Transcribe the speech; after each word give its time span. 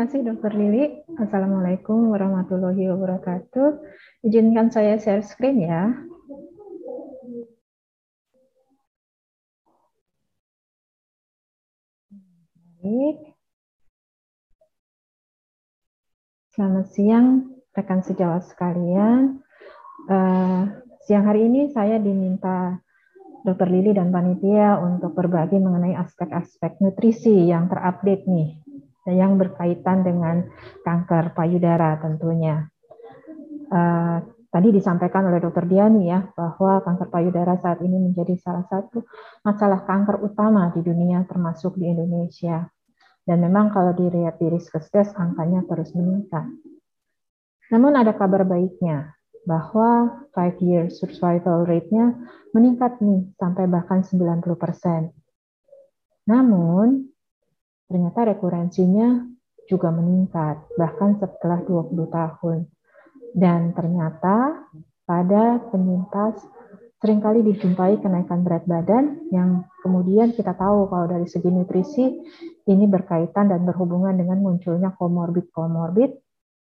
kasih 0.00 0.24
Dokter 0.24 0.56
Lili. 0.56 1.04
Assalamualaikum 1.20 2.16
warahmatullahi 2.16 2.88
wabarakatuh. 2.88 3.84
Izinkan 4.24 4.72
saya 4.72 4.96
share 4.96 5.20
screen 5.20 5.60
ya. 5.60 5.92
Baik. 12.80 13.36
Selamat 16.56 16.86
siang 16.96 17.60
rekan 17.76 18.00
sejawat 18.00 18.48
sekalian. 18.48 19.44
Uh, 20.08 20.80
siang 21.04 21.28
hari 21.28 21.44
ini 21.44 21.76
saya 21.76 22.00
diminta 22.00 22.80
Dokter 23.44 23.68
Lili 23.68 23.92
dan 23.92 24.08
panitia 24.08 24.80
untuk 24.80 25.12
berbagi 25.12 25.60
mengenai 25.60 25.92
aspek-aspek 25.92 26.80
nutrisi 26.80 27.52
yang 27.52 27.68
terupdate 27.68 28.24
nih 28.24 28.69
yang 29.12 29.36
berkaitan 29.36 30.06
dengan 30.06 30.46
kanker 30.86 31.34
payudara 31.34 31.98
tentunya. 32.00 32.66
Uh, 33.70 34.18
tadi 34.50 34.74
disampaikan 34.74 35.30
oleh 35.30 35.38
Dr. 35.38 35.66
Diani 35.66 36.10
ya 36.10 36.26
bahwa 36.34 36.82
kanker 36.82 37.08
payudara 37.10 37.54
saat 37.62 37.78
ini 37.86 38.02
menjadi 38.02 38.34
salah 38.42 38.66
satu 38.66 39.06
masalah 39.46 39.86
kanker 39.86 40.18
utama 40.26 40.74
di 40.74 40.82
dunia 40.82 41.22
termasuk 41.26 41.78
di 41.78 41.86
Indonesia. 41.86 42.66
Dan 43.22 43.46
memang 43.46 43.70
kalau 43.70 43.94
dilihat 43.94 44.42
di 44.42 44.50
Riskesdes 44.50 45.14
angkanya 45.14 45.62
terus 45.70 45.94
meningkat. 45.94 46.50
Namun 47.70 47.94
ada 47.94 48.10
kabar 48.10 48.42
baiknya 48.42 49.14
bahwa 49.46 50.26
5 50.34 50.58
year 50.66 50.90
survival 50.90 51.62
rate-nya 51.62 52.18
meningkat 52.50 52.98
nih 52.98 53.30
sampai 53.38 53.70
bahkan 53.70 54.02
90%. 54.02 55.14
Namun 56.26 57.09
ternyata 57.90 58.30
rekurensinya 58.30 59.26
juga 59.66 59.90
meningkat, 59.90 60.62
bahkan 60.78 61.18
setelah 61.18 61.58
20 61.66 62.06
tahun. 62.06 62.70
Dan 63.34 63.74
ternyata 63.74 64.66
pada 65.02 65.58
penyintas 65.74 66.38
sering 67.02 67.18
kali 67.18 67.42
dijumpai 67.42 67.98
kenaikan 67.98 68.46
berat 68.46 68.62
badan 68.68 69.26
yang 69.34 69.66
kemudian 69.82 70.36
kita 70.36 70.54
tahu 70.54 70.86
kalau 70.86 71.06
dari 71.10 71.26
segi 71.26 71.50
nutrisi 71.50 72.06
ini 72.70 72.84
berkaitan 72.86 73.50
dan 73.50 73.66
berhubungan 73.66 74.14
dengan 74.14 74.38
munculnya 74.38 74.94
komorbid-komorbid, 74.94 76.14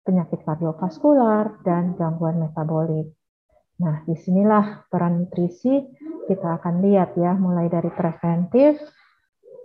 penyakit 0.05 0.45
kardiovaskular, 0.45 1.65
dan 1.65 1.97
gangguan 1.97 2.37
metabolik. 2.37 3.15
Nah, 3.81 4.05
di 4.05 4.13
sinilah 4.13 4.85
peran 4.91 5.25
nutrisi 5.25 5.81
kita 6.29 6.61
akan 6.61 6.83
lihat 6.85 7.17
ya, 7.17 7.33
mulai 7.33 7.71
dari 7.71 7.89
preventif, 7.89 8.77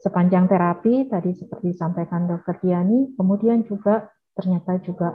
sepanjang 0.01 0.48
terapi 0.48 1.09
tadi 1.09 1.37
seperti 1.37 1.77
disampaikan 1.77 2.29
Dr. 2.29 2.61
Diani, 2.61 3.15
kemudian 3.15 3.65
juga 3.65 4.09
ternyata 4.34 4.81
juga 4.81 5.12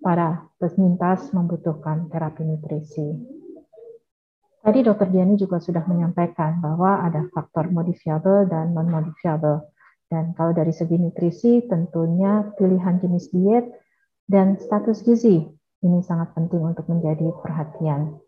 para 0.00 0.48
penyintas 0.56 1.32
membutuhkan 1.36 2.08
terapi 2.08 2.42
nutrisi. 2.44 3.08
Tadi 4.58 4.84
Dr. 4.84 5.08
Diani 5.08 5.38
juga 5.38 5.62
sudah 5.62 5.86
menyampaikan 5.86 6.60
bahwa 6.60 7.04
ada 7.04 7.24
faktor 7.32 7.70
modifiable 7.70 8.48
dan 8.50 8.74
non-modifiable. 8.74 9.70
Dan 10.08 10.32
kalau 10.32 10.56
dari 10.56 10.72
segi 10.72 10.96
nutrisi, 10.96 11.64
tentunya 11.68 12.48
pilihan 12.56 12.96
jenis 13.00 13.28
diet 13.32 13.68
dan 14.28 14.56
status 14.56 15.04
gizi 15.04 15.44
ini 15.84 16.02
sangat 16.02 16.34
penting 16.34 16.62
untuk 16.64 16.90
menjadi 16.90 17.30
perhatian. 17.38 18.18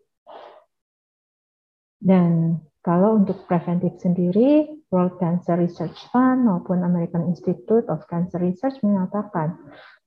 Dan 2.00 2.62
kalau 2.80 3.20
untuk 3.20 3.44
preventif 3.44 4.00
sendiri, 4.00 4.72
World 4.88 5.20
Cancer 5.20 5.60
Research 5.60 6.00
Fund 6.08 6.48
maupun 6.48 6.80
American 6.80 7.28
Institute 7.28 7.84
of 7.92 8.08
Cancer 8.08 8.40
Research 8.40 8.80
menyatakan 8.80 9.52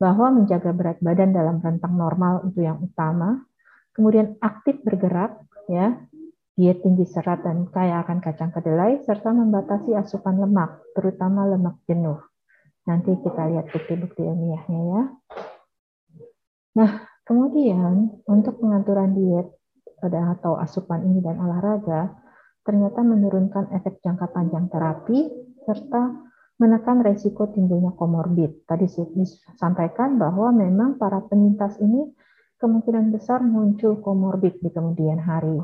bahwa 0.02 0.34
menjaga 0.34 0.74
berat 0.74 0.98
badan 0.98 1.38
dalam 1.38 1.62
rentang 1.62 1.94
normal 1.94 2.50
itu 2.50 2.66
yang 2.66 2.82
utama, 2.82 3.46
kemudian 3.94 4.42
aktif 4.42 4.82
bergerak, 4.82 5.38
ya, 5.70 6.02
diet 6.58 6.82
tinggi 6.82 7.06
serat 7.06 7.46
dan 7.46 7.70
kaya 7.70 8.02
akan 8.02 8.18
kacang 8.26 8.50
kedelai, 8.50 8.98
serta 9.06 9.30
membatasi 9.30 9.94
asupan 9.94 10.42
lemak, 10.42 10.82
terutama 10.98 11.46
lemak 11.46 11.78
jenuh. 11.86 12.18
Nanti 12.90 13.14
kita 13.22 13.54
lihat 13.54 13.70
bukti-bukti 13.70 14.26
ilmiahnya 14.26 14.82
ya. 14.82 15.04
Nah, 16.74 17.06
kemudian 17.22 18.18
untuk 18.26 18.58
pengaturan 18.58 19.14
diet 19.14 19.48
atau 20.02 20.58
asupan 20.58 21.06
ini 21.06 21.22
dan 21.24 21.38
olahraga, 21.38 22.23
ternyata 22.64 23.04
menurunkan 23.04 23.76
efek 23.76 24.00
jangka 24.00 24.32
panjang 24.32 24.72
terapi 24.72 25.30
serta 25.68 26.32
menekan 26.60 27.04
resiko 27.04 27.52
timbulnya 27.52 27.92
komorbid. 27.96 28.64
Tadi 28.64 28.88
disampaikan 28.88 30.16
bahwa 30.16 30.56
memang 30.56 30.96
para 30.96 31.20
penyintas 31.28 31.76
ini 31.84 32.08
kemungkinan 32.64 33.12
besar 33.12 33.44
muncul 33.44 34.00
komorbid 34.00 34.64
di 34.64 34.72
kemudian 34.72 35.20
hari. 35.20 35.60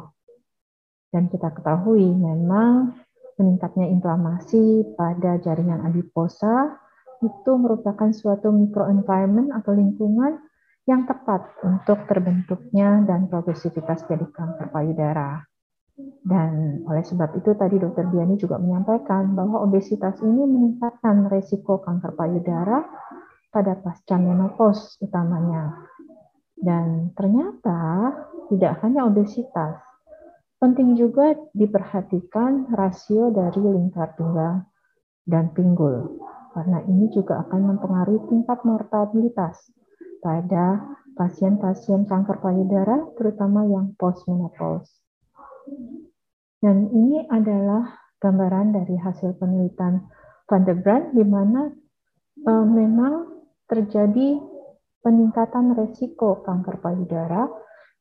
Dan 1.09 1.31
kita 1.31 1.55
ketahui 1.55 2.05
memang 2.05 2.93
meningkatnya 3.39 3.87
inflamasi 3.87 4.83
pada 4.99 5.39
jaringan 5.39 5.87
adiposa 5.87 6.75
itu 7.23 7.51
merupakan 7.55 8.11
suatu 8.11 8.51
microenvironment 8.51 9.55
atau 9.55 9.71
lingkungan 9.71 10.39
yang 10.87 11.07
tepat 11.07 11.47
untuk 11.63 12.03
terbentuknya 12.09 13.03
dan 13.07 13.31
progresivitas 13.31 14.03
jadi 14.07 14.27
kanker 14.27 14.67
payudara. 14.73 15.48
Dan 16.19 16.83
oleh 16.85 17.03
sebab 17.03 17.35
itu 17.39 17.55
tadi 17.55 17.79
dokter 17.79 18.05
Diani 18.11 18.35
juga 18.37 18.59
menyampaikan 18.59 19.33
bahwa 19.33 19.63
obesitas 19.65 20.19
ini 20.21 20.45
meningkatkan 20.45 21.27
resiko 21.31 21.81
kanker 21.81 22.13
payudara 22.13 22.85
pada 23.49 23.73
pasca 23.79 24.15
menopause 24.19 24.99
utamanya. 25.01 25.73
Dan 26.59 27.15
ternyata 27.15 28.13
tidak 28.51 28.83
hanya 28.83 29.07
obesitas, 29.07 29.79
penting 30.59 30.99
juga 30.99 31.33
diperhatikan 31.55 32.67
rasio 32.75 33.31
dari 33.31 33.63
lingkar 33.63 34.13
tunggal 34.19 34.67
dan 35.23 35.55
pinggul, 35.55 36.19
karena 36.51 36.83
ini 36.83 37.07
juga 37.15 37.47
akan 37.47 37.73
mempengaruhi 37.73 38.27
tingkat 38.27 38.59
mortalitas 38.67 39.71
pada 40.19 40.83
pasien-pasien 41.15 42.03
kanker 42.03 42.43
payudara, 42.43 43.07
terutama 43.15 43.63
yang 43.63 43.95
post-menopause. 43.95 45.08
Dan 46.59 46.91
ini 46.91 47.23
adalah 47.31 47.87
gambaran 48.19 48.75
dari 48.75 48.99
hasil 48.99 49.39
penelitian 49.39 50.03
Van 50.49 50.63
der 50.67 50.75
Brand 50.75 51.15
di 51.15 51.23
mana 51.23 51.71
uh, 52.43 52.65
memang 52.67 53.45
terjadi 53.69 54.41
peningkatan 54.99 55.71
resiko 55.77 56.43
kanker 56.43 56.83
payudara 56.83 57.47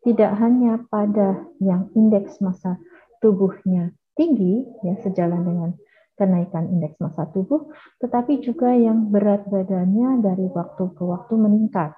tidak 0.03 0.35
hanya 0.43 0.83
pada 0.91 1.47
yang 1.63 1.91
indeks 1.95 2.43
massa 2.43 2.79
tubuhnya 3.23 3.95
tinggi 4.19 4.67
ya 4.83 4.99
sejalan 5.03 5.43
dengan 5.47 5.71
kenaikan 6.19 6.67
indeks 6.75 6.99
massa 6.99 7.31
tubuh, 7.31 7.71
tetapi 8.03 8.43
juga 8.43 8.75
yang 8.75 9.15
berat 9.15 9.47
badannya 9.47 10.19
dari 10.19 10.51
waktu 10.51 10.91
ke 10.99 11.03
waktu 11.07 11.39
meningkat. 11.39 11.95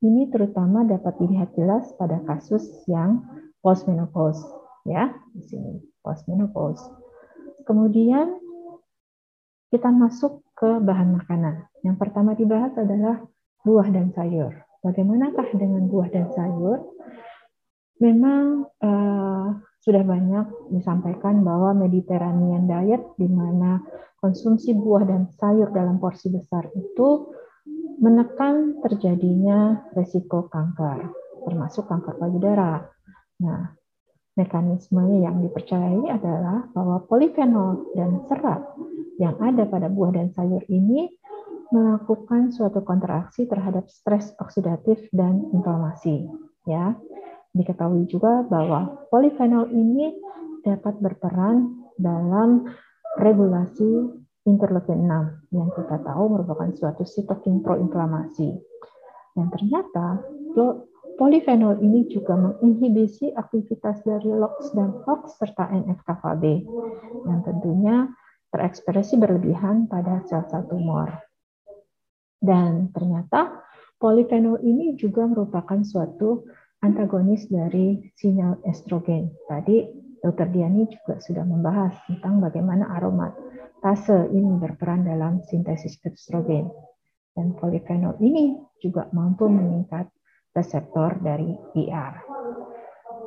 Ini 0.00 0.32
terutama 0.32 0.80
dapat 0.88 1.20
dilihat 1.20 1.52
jelas 1.52 1.92
pada 2.00 2.24
kasus 2.24 2.64
yang 2.88 3.20
postmenopause 3.60 4.40
ya 4.88 5.12
di 5.34 5.42
sini 5.44 5.80
postmenopause. 6.00 6.84
Kemudian 7.64 8.40
kita 9.70 9.88
masuk 9.94 10.42
ke 10.58 10.80
bahan 10.82 11.14
makanan. 11.22 11.70
Yang 11.86 11.96
pertama 12.02 12.34
dibahas 12.34 12.74
adalah 12.74 13.22
buah 13.62 13.88
dan 13.92 14.10
sayur. 14.10 14.52
Bagaimanakah 14.80 15.46
dengan 15.54 15.86
buah 15.86 16.08
dan 16.10 16.26
sayur? 16.34 16.78
Memang 18.00 18.64
uh, 18.80 19.46
sudah 19.84 20.04
banyak 20.04 20.72
disampaikan 20.72 21.44
bahwa 21.44 21.76
Mediterranean 21.76 22.64
diet 22.64 23.04
di 23.20 23.28
mana 23.28 23.80
konsumsi 24.20 24.76
buah 24.76 25.04
dan 25.04 25.28
sayur 25.36 25.72
dalam 25.72 25.96
porsi 25.96 26.28
besar 26.32 26.68
itu 26.76 27.32
menekan 28.00 28.80
terjadinya 28.80 29.84
resiko 29.92 30.48
kanker, 30.48 31.12
termasuk 31.44 31.84
kanker 31.88 32.16
payudara. 32.16 32.88
Nah, 33.44 33.76
Mekanisme 34.38 35.20
yang 35.20 35.42
dipercayai 35.42 36.06
adalah 36.06 36.70
bahwa 36.70 37.02
polifenol 37.10 37.92
dan 37.98 38.22
serat 38.30 38.62
yang 39.18 39.34
ada 39.42 39.66
pada 39.66 39.90
buah 39.90 40.14
dan 40.14 40.30
sayur 40.30 40.62
ini 40.70 41.10
melakukan 41.70 42.50
suatu 42.50 42.82
kontraksi 42.82 43.46
terhadap 43.46 43.86
stres 43.90 44.34
oksidatif 44.38 45.02
dan 45.10 45.50
inflamasi. 45.54 46.30
Ya, 46.66 46.94
diketahui 47.54 48.06
juga 48.06 48.46
bahwa 48.46 49.06
polifenol 49.10 49.70
ini 49.74 50.14
dapat 50.62 50.98
berperan 51.02 51.86
dalam 51.98 52.70
regulasi 53.18 54.14
interleukin 54.46 55.04
6 55.04 55.52
yang 55.52 55.68
kita 55.74 56.00
tahu 56.00 56.38
merupakan 56.38 56.70
suatu 56.74 57.02
sitokin 57.04 57.60
proinflamasi. 57.60 58.56
Dan 59.36 59.46
ternyata 59.52 60.22
Polifenol 61.20 61.84
ini 61.84 62.08
juga 62.08 62.32
menginhibisi 62.32 63.28
aktivitas 63.36 64.00
dari 64.08 64.32
LOX 64.32 64.72
dan 64.72 65.04
FOX 65.04 65.36
serta 65.36 65.68
NF-kappa 65.68 66.32
B 66.40 66.64
yang 67.28 67.44
tentunya 67.44 68.08
terekspresi 68.48 69.20
berlebihan 69.20 69.84
pada 69.84 70.24
sel-sel 70.24 70.64
tumor. 70.64 71.12
Dan 72.40 72.88
ternyata 72.96 73.52
polifenol 74.00 74.64
ini 74.64 74.96
juga 74.96 75.28
merupakan 75.28 75.84
suatu 75.84 76.48
antagonis 76.80 77.52
dari 77.52 78.00
sinyal 78.16 78.64
estrogen. 78.64 79.28
Tadi 79.44 79.92
Dr. 80.24 80.48
Diani 80.48 80.88
juga 80.88 81.20
sudah 81.20 81.44
membahas 81.44 82.00
tentang 82.08 82.40
bagaimana 82.40 82.96
aromatase 82.96 84.32
ini 84.32 84.56
berperan 84.56 85.04
dalam 85.04 85.44
sintesis 85.44 86.00
estrogen. 86.00 86.72
Dan 87.36 87.52
polifenol 87.60 88.16
ini 88.24 88.56
juga 88.80 89.04
mampu 89.12 89.52
meningkat 89.52 90.08
reseptor 90.54 91.18
dari 91.22 91.54
IR. 91.78 92.14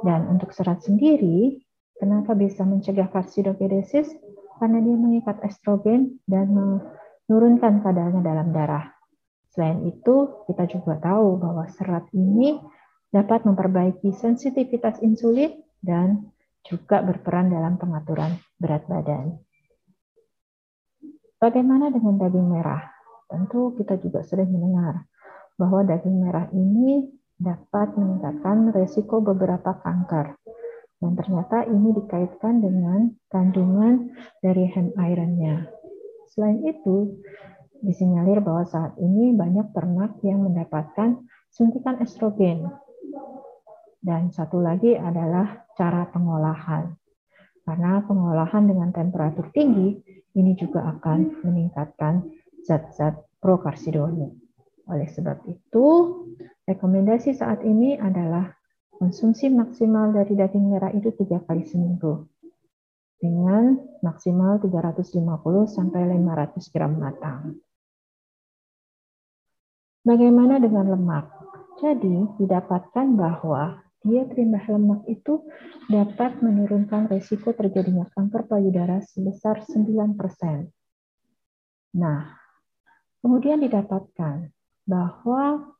Dan 0.04 0.28
untuk 0.28 0.52
serat 0.52 0.84
sendiri, 0.84 1.64
kenapa 1.96 2.36
bisa 2.36 2.68
mencegah 2.68 3.08
kaksidogenesis? 3.08 4.12
Karena 4.60 4.80
dia 4.84 4.96
mengikat 5.00 5.40
estrogen 5.44 6.20
dan 6.28 6.52
menurunkan 7.28 7.84
kadarnya 7.84 8.22
dalam 8.22 8.52
darah. 8.52 8.92
Selain 9.54 9.86
itu, 9.88 10.46
kita 10.50 10.68
juga 10.68 11.00
tahu 11.00 11.40
bahwa 11.40 11.70
serat 11.72 12.10
ini 12.12 12.60
dapat 13.14 13.46
memperbaiki 13.46 14.10
sensitivitas 14.12 14.98
insulin 15.06 15.62
dan 15.80 16.34
juga 16.66 17.04
berperan 17.06 17.52
dalam 17.52 17.78
pengaturan 17.78 18.40
berat 18.58 18.88
badan. 18.90 19.38
Bagaimana 21.38 21.92
dengan 21.92 22.18
daging 22.18 22.48
merah? 22.50 22.82
Tentu 23.28 23.76
kita 23.76 24.00
juga 24.00 24.24
sering 24.24 24.48
mendengar 24.48 25.06
bahwa 25.60 25.86
daging 25.86 26.18
merah 26.22 26.48
ini 26.52 27.10
dapat 27.38 27.94
meningkatkan 27.98 28.72
resiko 28.74 29.20
beberapa 29.20 29.78
kanker. 29.82 30.38
Dan 31.04 31.20
ternyata 31.20 31.68
ini 31.68 31.92
dikaitkan 32.00 32.64
dengan 32.64 33.12
kandungan 33.28 34.16
dari 34.40 34.72
hemp 34.72 34.96
ironnya. 34.96 35.68
Selain 36.32 36.64
itu, 36.64 37.20
disinyalir 37.84 38.40
bahwa 38.40 38.64
saat 38.64 38.96
ini 38.96 39.36
banyak 39.36 39.76
ternak 39.76 40.16
yang 40.24 40.48
mendapatkan 40.48 41.20
suntikan 41.52 42.00
estrogen 42.00 42.72
dan 44.04 44.36
satu 44.36 44.60
lagi 44.60 45.00
adalah 45.00 45.64
cara 45.80 46.04
pengolahan. 46.12 46.92
Karena 47.64 48.04
pengolahan 48.04 48.68
dengan 48.68 48.92
temperatur 48.92 49.48
tinggi 49.56 49.96
ini 50.36 50.52
juga 50.60 50.84
akan 50.92 51.40
meningkatkan 51.48 52.28
zat-zat 52.68 53.16
prokarsidoni. 53.40 54.43
Oleh 54.92 55.08
sebab 55.08 55.48
itu, 55.48 55.88
rekomendasi 56.68 57.32
saat 57.36 57.64
ini 57.64 57.96
adalah 57.96 58.52
konsumsi 58.92 59.48
maksimal 59.48 60.12
dari 60.12 60.36
daging 60.36 60.72
merah 60.72 60.92
itu 60.92 61.12
tiga 61.16 61.40
kali 61.44 61.64
seminggu 61.64 62.28
dengan 63.24 63.80
maksimal 64.04 64.60
350 64.60 65.16
sampai 65.72 66.02
500 66.12 66.74
gram 66.76 66.92
matang. 67.00 67.56
Bagaimana 70.04 70.60
dengan 70.60 70.92
lemak? 70.92 71.32
Jadi, 71.80 72.28
didapatkan 72.44 73.08
bahwa 73.16 73.80
diet 74.04 74.36
rendah 74.36 74.68
lemak 74.68 75.08
itu 75.08 75.48
dapat 75.88 76.44
menurunkan 76.44 77.08
resiko 77.08 77.56
terjadinya 77.56 78.04
kanker 78.12 78.44
payudara 78.52 79.00
sebesar 79.00 79.64
9%. 79.64 80.68
Nah, 81.96 82.36
kemudian 83.24 83.64
didapatkan 83.64 84.52
bahwa 84.84 85.74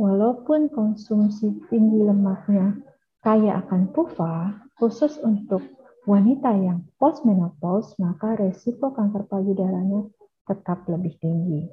walaupun 0.00 0.72
konsumsi 0.72 1.54
tinggi 1.68 2.00
lemaknya 2.02 2.80
kaya 3.20 3.60
akan 3.60 3.92
PUFA, 3.92 4.64
khusus 4.80 5.20
untuk 5.20 5.60
wanita 6.08 6.56
yang 6.56 6.88
postmenopause, 6.96 7.92
maka 8.00 8.32
resiko 8.40 8.90
kanker 8.96 9.28
payudaranya 9.28 10.08
tetap 10.48 10.88
lebih 10.88 11.14
tinggi. 11.20 11.68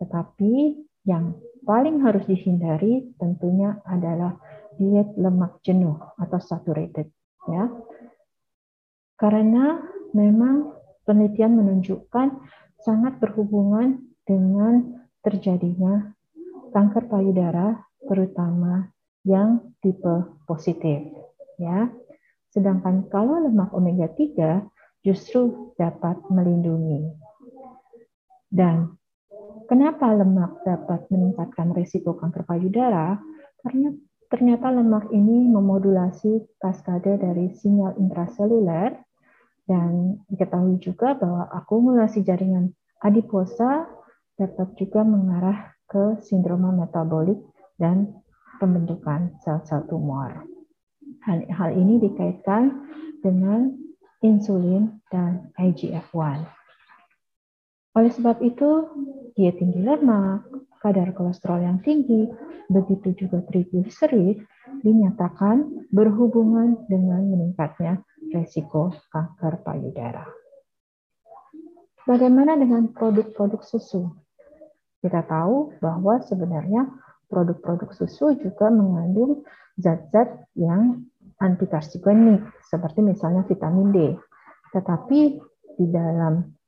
Tetapi 0.00 0.52
yang 1.04 1.36
paling 1.68 2.00
harus 2.00 2.24
dihindari 2.24 3.12
tentunya 3.20 3.78
adalah 3.84 4.40
diet 4.80 5.12
lemak 5.20 5.60
jenuh 5.60 5.98
atau 6.16 6.40
saturated 6.40 7.12
ya. 7.50 7.68
Karena 9.18 9.82
memang 10.14 10.72
penelitian 11.02 11.58
menunjukkan 11.58 12.38
sangat 12.80 13.18
berhubungan 13.18 14.08
dengan 14.22 14.97
terjadinya 15.22 16.14
kanker 16.70 17.08
payudara 17.08 17.80
terutama 18.04 18.88
yang 19.26 19.74
tipe 19.82 20.24
positif 20.48 21.04
ya. 21.60 21.90
Sedangkan 22.48 23.06
kalau 23.12 23.44
lemak 23.44 23.70
omega 23.76 24.08
3 24.08 24.64
justru 25.04 25.74
dapat 25.76 26.16
melindungi. 26.32 27.12
Dan 28.48 28.96
kenapa 29.68 30.16
lemak 30.16 30.64
dapat 30.64 31.04
meningkatkan 31.12 31.76
risiko 31.76 32.16
kanker 32.16 32.48
payudara? 32.48 33.20
Karena 33.60 33.92
ternyata 34.32 34.72
lemak 34.72 35.12
ini 35.12 35.48
memodulasi 35.52 36.56
kaskade 36.56 37.20
dari 37.20 37.52
sinyal 37.52 38.00
intraseluler 38.00 38.96
dan 39.68 40.16
diketahui 40.32 40.80
juga 40.80 41.12
bahwa 41.12 41.44
akumulasi 41.52 42.24
jaringan 42.24 42.72
adiposa 43.04 43.84
dapat 44.38 44.78
juga 44.78 45.02
mengarah 45.02 45.74
ke 45.90 46.22
sindroma 46.22 46.70
metabolik 46.70 47.42
dan 47.76 48.14
pembentukan 48.62 49.34
sel-sel 49.42 49.82
tumor. 49.90 50.46
Hal, 51.26 51.42
hal 51.50 51.70
ini 51.74 51.98
dikaitkan 51.98 52.70
dengan 53.18 53.74
insulin 54.22 55.02
dan 55.10 55.50
IGF-1. 55.58 56.46
Oleh 57.98 58.12
sebab 58.14 58.38
itu, 58.46 58.86
diet 59.34 59.58
tinggi 59.58 59.82
lemak, 59.82 60.46
kadar 60.78 61.10
kolesterol 61.10 61.66
yang 61.66 61.78
tinggi, 61.82 62.30
begitu 62.70 63.26
juga 63.26 63.42
trigliserid, 63.42 64.38
dinyatakan 64.86 65.88
berhubungan 65.90 66.86
dengan 66.86 67.26
meningkatnya 67.26 68.06
resiko 68.30 68.94
kanker 69.10 69.66
payudara. 69.66 70.26
Bagaimana 72.06 72.54
dengan 72.54 72.94
produk-produk 72.94 73.66
susu? 73.66 74.27
Kita 74.98 75.22
tahu 75.26 75.78
bahwa 75.78 76.18
sebenarnya 76.26 76.90
produk-produk 77.30 77.94
susu 77.94 78.34
juga 78.38 78.72
mengandung 78.72 79.46
zat-zat 79.78 80.48
yang 80.58 81.06
antikarsigenik, 81.38 82.42
seperti 82.66 82.98
misalnya 83.04 83.46
vitamin 83.46 83.94
D. 83.94 83.98
Tetapi 84.74 85.20
di 85.78 85.86
dalam 85.86 86.58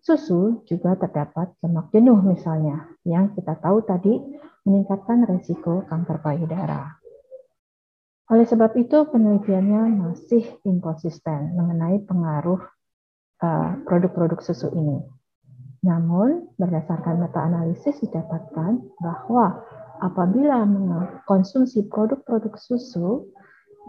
Susu 0.00 0.64
juga 0.64 0.96
terdapat 0.96 1.60
lemak 1.60 1.92
jenuh 1.92 2.16
misalnya, 2.24 2.88
yang 3.04 3.36
kita 3.36 3.52
tahu 3.60 3.84
tadi 3.84 4.16
meningkatkan 4.64 5.28
resiko 5.28 5.84
kanker 5.84 6.24
payudara. 6.24 6.96
Oleh 8.32 8.48
sebab 8.48 8.72
itu, 8.80 8.96
penelitiannya 9.12 10.00
masih 10.00 10.56
inkonsisten 10.64 11.52
mengenai 11.52 12.00
pengaruh 12.08 12.64
uh, 13.44 13.70
produk-produk 13.84 14.40
susu 14.40 14.72
ini. 14.72 15.04
Namun, 15.80 16.52
berdasarkan 16.60 17.24
meta-analisis 17.24 18.04
didapatkan 18.04 18.84
bahwa 19.00 19.64
apabila 20.00 20.68
mengkonsumsi 20.68 21.88
produk-produk 21.88 22.52
susu 22.60 23.32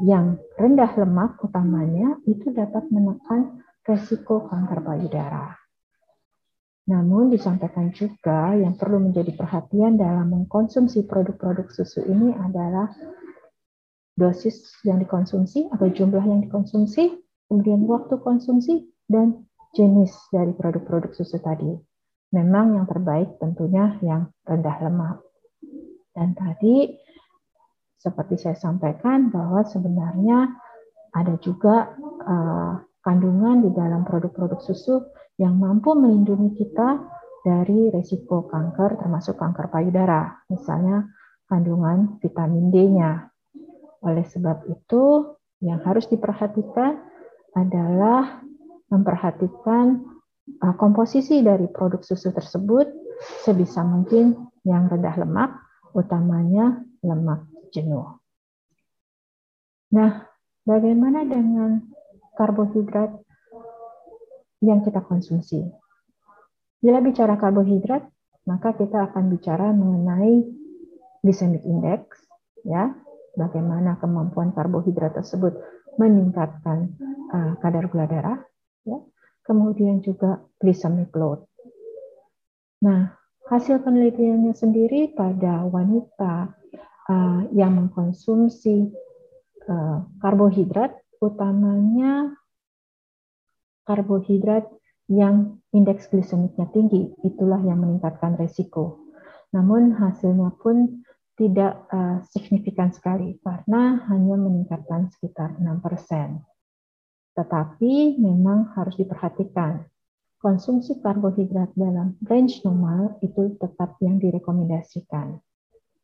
yang 0.07 0.39
rendah 0.55 0.91
lemak 0.95 1.35
utamanya, 1.43 2.15
itu 2.23 2.47
dapat 2.55 2.87
menekan 2.87 3.59
resiko 3.83 4.47
kanker 4.47 4.79
payudara. 4.87 5.59
Namun 6.87 7.29
disampaikan 7.29 7.91
juga 7.91 8.55
yang 8.55 8.79
perlu 8.79 8.99
menjadi 8.99 9.35
perhatian 9.35 9.99
dalam 9.99 10.31
mengkonsumsi 10.31 11.05
produk-produk 11.05 11.67
susu 11.69 12.07
ini 12.07 12.33
adalah 12.35 12.89
dosis 14.15 14.79
yang 14.87 14.99
dikonsumsi 14.99 15.71
atau 15.71 15.87
jumlah 15.91 16.23
yang 16.23 16.43
dikonsumsi, 16.43 17.19
kemudian 17.47 17.83
waktu 17.87 18.15
konsumsi, 18.19 18.91
dan 19.07 19.43
jenis 19.75 20.11
dari 20.31 20.51
produk-produk 20.55 21.11
susu 21.15 21.39
tadi. 21.39 21.71
Memang 22.31 22.79
yang 22.79 22.87
terbaik 22.87 23.39
tentunya 23.39 23.99
yang 24.03 24.31
rendah 24.47 24.77
lemak. 24.83 25.19
Dan 26.11 26.35
tadi 26.35 26.95
seperti 27.99 28.39
saya 28.39 28.57
sampaikan 28.57 29.31
bahwa 29.31 29.63
sebenarnya 29.67 30.51
ada 31.11 31.35
juga 31.43 31.91
uh, 32.23 32.73
kandungan 33.03 33.67
di 33.67 33.69
dalam 33.75 34.07
produk-produk 34.07 34.59
susu 34.63 35.11
yang 35.39 35.59
mampu 35.59 35.91
melindungi 35.97 36.55
kita 36.55 37.03
dari 37.41 37.89
resiko 37.89 38.45
kanker 38.45 39.01
termasuk 39.01 39.35
kanker 39.41 39.73
payudara, 39.73 40.45
misalnya 40.47 41.09
kandungan 41.49 42.21
vitamin 42.21 42.69
D-nya. 42.69 43.27
Oleh 44.05 44.25
sebab 44.29 44.69
itu, 44.69 45.35
yang 45.61 45.81
harus 45.85 46.09
diperhatikan 46.09 47.01
adalah 47.53 48.41
memperhatikan 48.91 50.03
uh, 50.61 50.75
komposisi 50.75 51.39
dari 51.39 51.71
produk 51.71 52.03
susu 52.03 52.29
tersebut 52.35 52.91
sebisa 53.47 53.81
mungkin 53.87 54.51
yang 54.67 54.91
rendah 54.91 55.15
lemak, 55.17 55.55
utamanya 55.95 56.83
lemak 57.01 57.47
jenuh. 57.71 58.19
Nah, 59.95 60.27
bagaimana 60.67 61.25
dengan 61.25 61.81
karbohidrat 62.35 63.11
yang 64.61 64.85
kita 64.85 65.01
konsumsi. 65.01 65.65
Bila 66.81 67.01
bicara 67.01 67.37
karbohidrat, 67.37 68.05
maka 68.45 68.73
kita 68.73 69.11
akan 69.11 69.29
bicara 69.29 69.69
mengenai 69.73 70.45
glycemic 71.21 71.61
index, 71.65 72.25
ya, 72.65 72.93
bagaimana 73.37 73.97
kemampuan 74.01 74.53
karbohidrat 74.53 75.13
tersebut 75.13 75.53
meningkatkan 76.01 76.97
uh, 77.29 77.53
kadar 77.61 77.85
gula 77.91 78.09
darah, 78.09 78.37
ya. 78.85 78.99
kemudian 79.45 79.99
juga 80.05 80.41
glycemic 80.61 81.09
load. 81.17 81.43
Nah, 82.81 83.13
hasil 83.49 83.81
penelitiannya 83.85 84.53
sendiri 84.57 85.13
pada 85.13 85.65
wanita 85.65 86.55
uh, 87.09 87.41
yang 87.53 87.77
mengkonsumsi 87.77 88.89
uh, 89.69 90.05
karbohidrat, 90.21 90.97
utamanya 91.21 92.33
karbohidrat 93.85 94.65
yang 95.11 95.59
indeks 95.75 96.07
glisemiknya 96.07 96.71
tinggi, 96.71 97.11
itulah 97.27 97.59
yang 97.61 97.83
meningkatkan 97.83 98.39
resiko. 98.39 99.03
Namun 99.51 99.99
hasilnya 99.99 100.55
pun 100.55 101.03
tidak 101.35 101.89
uh, 101.91 102.23
signifikan 102.31 102.95
sekali 102.95 103.41
karena 103.43 104.05
hanya 104.07 104.35
meningkatkan 104.39 105.11
sekitar 105.11 105.57
6%. 105.59 106.50
Tetapi 107.37 108.19
memang 108.19 108.75
harus 108.75 108.99
diperhatikan, 108.99 109.87
konsumsi 110.41 110.99
karbohidrat 110.99 111.71
dalam 111.77 112.17
range 112.25 112.65
normal 112.65 113.21
itu 113.23 113.55
tetap 113.61 113.95
yang 114.01 114.17
direkomendasikan. 114.17 115.39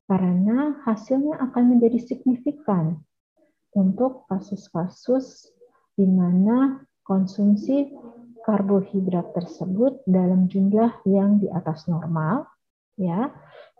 Karena 0.07 0.79
hasilnya 0.87 1.35
akan 1.51 1.63
menjadi 1.75 1.99
signifikan 1.99 3.03
untuk 3.75 4.23
kasus-kasus 4.31 5.51
di 5.99 6.07
mana 6.07 6.79
konsumsi 7.03 7.91
karbohidrat 8.47 9.35
tersebut 9.35 10.07
dalam 10.07 10.47
jumlah 10.47 11.03
yang 11.03 11.43
di 11.43 11.51
atas 11.51 11.91
normal, 11.91 12.47
ya, 12.95 13.27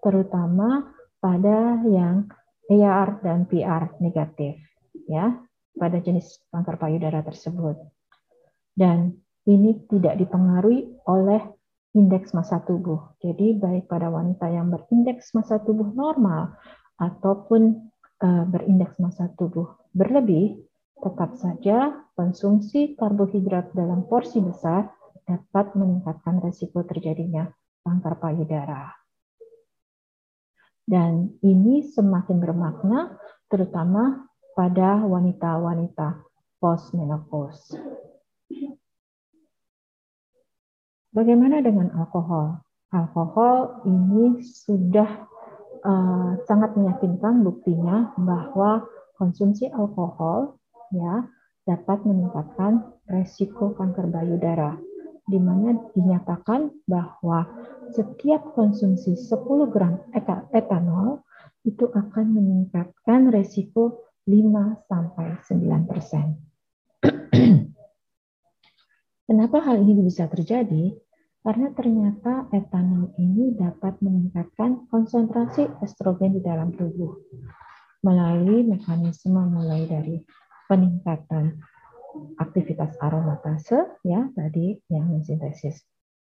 terutama 0.04 0.92
pada 1.24 1.80
yang 1.88 2.28
AR 2.68 3.24
dan 3.24 3.48
PR 3.48 3.96
negatif, 4.04 4.60
ya, 5.08 5.47
pada 5.78 6.02
jenis 6.02 6.42
kanker 6.52 6.76
payudara 6.82 7.22
tersebut. 7.24 7.78
Dan 8.78 9.16
ini 9.48 9.86
tidak 9.88 10.20
dipengaruhi 10.20 11.08
oleh 11.08 11.42
indeks 11.96 12.36
massa 12.36 12.62
tubuh. 12.62 13.16
Jadi 13.24 13.58
baik 13.58 13.90
pada 13.90 14.12
wanita 14.12 14.52
yang 14.52 14.70
berindeks 14.70 15.34
massa 15.34 15.58
tubuh 15.64 15.94
normal 15.96 16.54
ataupun 17.00 17.90
uh, 18.22 18.44
berindeks 18.50 19.00
massa 19.02 19.32
tubuh 19.34 19.78
berlebih, 19.96 20.68
Tetap 20.98 21.38
saja, 21.38 21.94
konsumsi 22.18 22.98
karbohidrat 22.98 23.70
dalam 23.78 24.10
porsi 24.10 24.42
besar 24.42 24.90
dapat 25.30 25.78
meningkatkan 25.78 26.42
resiko 26.42 26.82
terjadinya 26.82 27.46
kanker 27.86 28.18
payudara. 28.18 28.98
Dan 30.88 31.38
ini 31.46 31.86
semakin 31.86 32.42
bermakna 32.42 33.14
terutama 33.46 34.26
pada 34.58 35.06
wanita-wanita 35.06 36.26
postmenopause. 36.58 37.78
Bagaimana 41.14 41.62
dengan 41.62 41.94
alkohol? 41.94 42.66
Alkohol 42.90 43.86
ini 43.86 44.42
sudah 44.42 45.30
uh, 45.86 46.42
sangat 46.50 46.74
meyakinkan 46.74 47.46
buktinya 47.46 48.18
bahwa 48.18 48.82
konsumsi 49.22 49.70
alkohol 49.70 50.58
ya 50.90 51.30
dapat 51.70 52.02
meningkatkan 52.08 52.98
resiko 53.06 53.78
kanker 53.78 54.10
payudara 54.10 54.80
di 55.28 55.38
mana 55.38 55.76
dinyatakan 55.92 56.72
bahwa 56.88 57.44
setiap 57.92 58.56
konsumsi 58.56 59.14
10 59.20 59.68
gram 59.68 60.00
etanol 60.56 61.22
itu 61.68 61.92
akan 61.92 62.26
meningkatkan 62.32 63.28
resiko 63.28 64.07
5 64.28 64.92
sampai 64.92 65.40
9 65.48 65.88
persen. 65.90 66.36
Kenapa 69.28 69.58
hal 69.64 69.80
ini 69.82 70.04
bisa 70.04 70.28
terjadi? 70.28 70.92
Karena 71.48 71.72
ternyata 71.72 72.52
etanol 72.52 73.16
ini 73.16 73.56
dapat 73.56 74.04
meningkatkan 74.04 74.92
konsentrasi 74.92 75.72
estrogen 75.80 76.36
di 76.36 76.42
dalam 76.44 76.76
tubuh 76.76 77.16
melalui 78.04 78.68
mekanisme 78.68 79.40
mulai 79.48 79.88
dari 79.88 80.20
peningkatan 80.68 81.56
aktivitas 82.36 83.00
aromatase 83.00 83.80
ya 84.04 84.28
tadi 84.36 84.76
yang 84.92 85.24
sintesis 85.24 85.88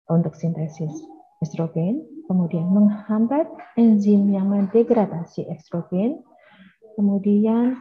untuk 0.05 0.37
sintesis 0.37 0.93
estrogen, 1.39 2.03
kemudian 2.27 2.67
menghambat 2.67 3.47
enzim 3.79 4.27
yang 4.27 4.51
mendegradasi 4.51 5.47
estrogen, 5.47 6.19
kemudian 6.99 7.79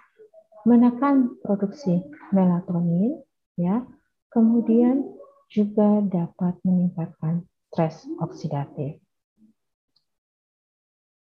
menekan 0.62 1.34
produksi 1.42 2.06
melatonin 2.30 3.18
ya, 3.58 3.82
kemudian 4.30 5.02
juga 5.50 5.98
dapat 6.06 6.54
meningkatkan 6.62 7.42
stres 7.66 8.06
oksidatif. 8.22 9.02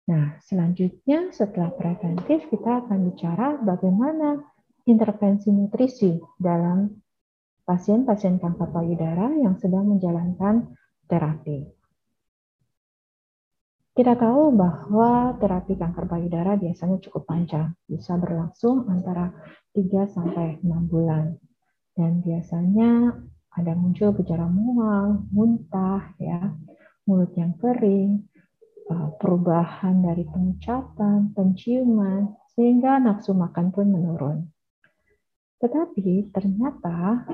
Nah, 0.08 0.40
selanjutnya 0.40 1.36
setelah 1.36 1.68
preventif 1.76 2.48
kita 2.48 2.88
akan 2.88 3.12
bicara 3.12 3.60
bagaimana 3.60 4.40
intervensi 4.88 5.52
nutrisi 5.52 6.16
dalam 6.40 6.88
pasien-pasien 7.68 8.40
kanker 8.40 8.72
payudara 8.72 9.30
yang 9.36 9.60
sedang 9.60 9.86
menjalankan 9.86 10.74
terapi. 11.06 11.81
Kita 13.92 14.16
tahu 14.16 14.56
bahwa 14.56 15.36
terapi 15.36 15.76
kanker 15.76 16.08
payudara 16.08 16.56
biasanya 16.56 16.96
cukup 16.96 17.28
panjang, 17.28 17.76
bisa 17.84 18.16
berlangsung 18.16 18.88
antara 18.88 19.28
3 19.76 20.08
sampai 20.08 20.56
6 20.64 20.88
bulan. 20.88 21.36
Dan 21.92 22.24
biasanya 22.24 23.12
ada 23.52 23.72
muncul 23.76 24.16
gejala 24.16 24.48
mual, 24.48 25.28
muntah, 25.28 26.16
ya, 26.16 26.56
mulut 27.04 27.36
yang 27.36 27.52
kering, 27.60 28.24
eh, 28.88 29.08
perubahan 29.20 30.00
dari 30.00 30.24
pengucapan, 30.24 31.28
penciuman, 31.36 32.32
sehingga 32.56 32.96
nafsu 32.96 33.36
makan 33.36 33.76
pun 33.76 33.92
menurun. 33.92 34.48
Tetapi 35.60 36.32
ternyata 36.32 37.28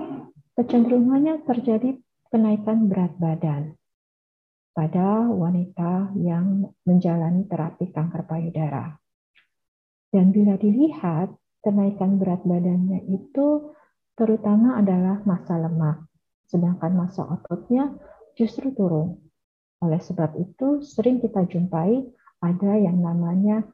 kecenderungannya 0.59 1.39
terjadi 1.47 2.03
kenaikan 2.35 2.91
berat 2.91 3.15
badan 3.15 3.78
pada 4.79 5.27
wanita 5.27 6.15
yang 6.23 6.71
menjalani 6.87 7.51
terapi 7.51 7.91
kanker 7.91 8.23
payudara. 8.31 8.95
Dan 10.15 10.31
bila 10.31 10.55
dilihat, 10.55 11.35
kenaikan 11.67 12.23
berat 12.23 12.47
badannya 12.47 13.03
itu 13.11 13.75
terutama 14.15 14.79
adalah 14.79 15.19
masa 15.27 15.59
lemak, 15.59 16.07
sedangkan 16.47 16.95
masa 16.95 17.27
ototnya 17.27 17.91
justru 18.39 18.71
turun. 18.71 19.19
Oleh 19.83 19.99
sebab 19.99 20.39
itu, 20.39 20.87
sering 20.87 21.19
kita 21.19 21.43
jumpai 21.51 21.99
ada 22.39 22.79
yang 22.79 23.03
namanya 23.03 23.67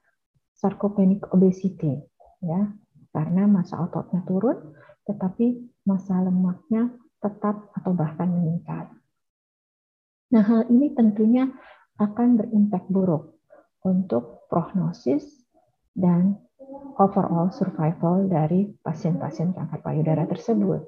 sarcopenic 0.56 1.28
obesity, 1.36 2.00
ya, 2.40 2.72
karena 3.12 3.44
masa 3.44 3.76
ototnya 3.84 4.24
turun, 4.24 4.72
tetapi 5.04 5.68
masa 5.84 6.16
lemaknya 6.24 6.96
tetap 7.20 7.68
atau 7.76 7.92
bahkan 7.92 8.32
meningkat. 8.32 8.88
Nah, 10.32 10.42
hal 10.46 10.70
ini 10.72 10.94
tentunya 10.96 11.50
akan 12.00 12.40
berimpak 12.40 12.88
buruk 12.88 13.36
untuk 13.84 14.48
prognosis 14.48 15.44
dan 15.92 16.40
overall 16.96 17.52
survival 17.52 18.26
dari 18.26 18.72
pasien-pasien 18.80 19.52
kanker 19.52 19.80
payudara 19.84 20.24
tersebut. 20.24 20.82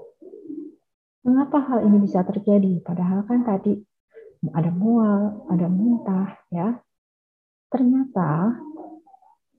Mengapa 1.27 1.59
hal 1.59 1.85
ini 1.85 2.07
bisa 2.07 2.23
terjadi? 2.23 2.81
Padahal 2.81 3.27
kan 3.27 3.43
tadi 3.43 3.75
ada 4.55 4.71
mual, 4.71 5.47
ada 5.51 5.67
muntah, 5.67 6.39
ya. 6.55 6.79
Ternyata 7.67 8.55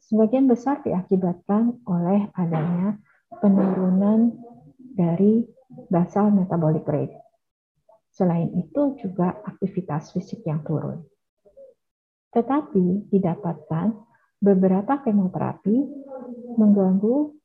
sebagian 0.07 0.47
besar 0.47 0.79
diakibatkan 0.79 1.83
oleh 1.83 2.31
adanya 2.39 2.95
penurunan 3.43 4.31
dari 4.95 5.43
basal 5.91 6.31
metabolic 6.31 6.87
rate. 6.87 7.26
Selain 8.17 8.49
itu 8.57 8.97
juga 8.97 9.37
aktivitas 9.45 10.09
fisik 10.09 10.41
yang 10.49 10.65
turun. 10.65 11.05
Tetapi 12.33 13.13
didapatkan 13.13 13.93
beberapa 14.41 15.05
kemoterapi 15.05 15.77
mengganggu 16.57 17.37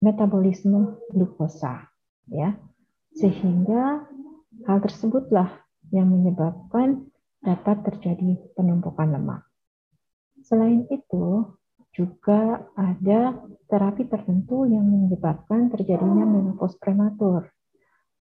metabolisme 0.00 0.96
glukosa 1.12 1.92
ya. 2.32 2.56
Sehingga 3.12 4.08
hal 4.64 4.78
tersebutlah 4.80 5.60
yang 5.92 6.08
menyebabkan 6.08 7.12
dapat 7.44 7.84
terjadi 7.84 8.40
penumpukan 8.56 9.12
lemak. 9.12 9.44
Selain 10.40 10.88
itu, 10.88 11.52
juga 11.92 12.72
ada 12.72 13.36
terapi 13.68 14.08
tertentu 14.08 14.64
yang 14.64 14.88
menyebabkan 14.88 15.68
terjadinya 15.68 16.24
menopause 16.24 16.80
prematur. 16.80 17.52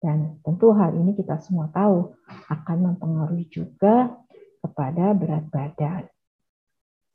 Dan 0.01 0.39
tentu 0.45 0.77
hal 0.77 0.93
ini 0.93 1.17
kita 1.17 1.41
semua 1.41 1.73
tahu 1.73 2.13
akan 2.53 2.79
mempengaruhi 2.93 3.49
juga 3.49 4.13
kepada 4.61 5.17
berat 5.17 5.49
badan. 5.49 6.05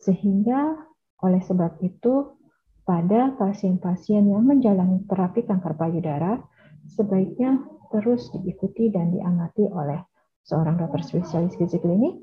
Sehingga 0.01 0.75
oleh 1.21 1.41
sebab 1.45 1.77
itu 1.85 2.41
pada 2.81 3.37
pasien-pasien 3.37 4.25
yang 4.25 4.41
menjalani 4.41 5.05
terapi 5.05 5.45
kanker 5.45 5.77
payudara 5.77 6.41
sebaiknya 6.89 7.61
terus 7.93 8.33
diikuti 8.33 8.89
dan 8.89 9.13
diamati 9.13 9.69
oleh 9.69 10.01
seorang 10.41 10.81
dokter 10.81 11.05
spesialis 11.05 11.53
gizi 11.55 11.77
klinik 11.77 12.17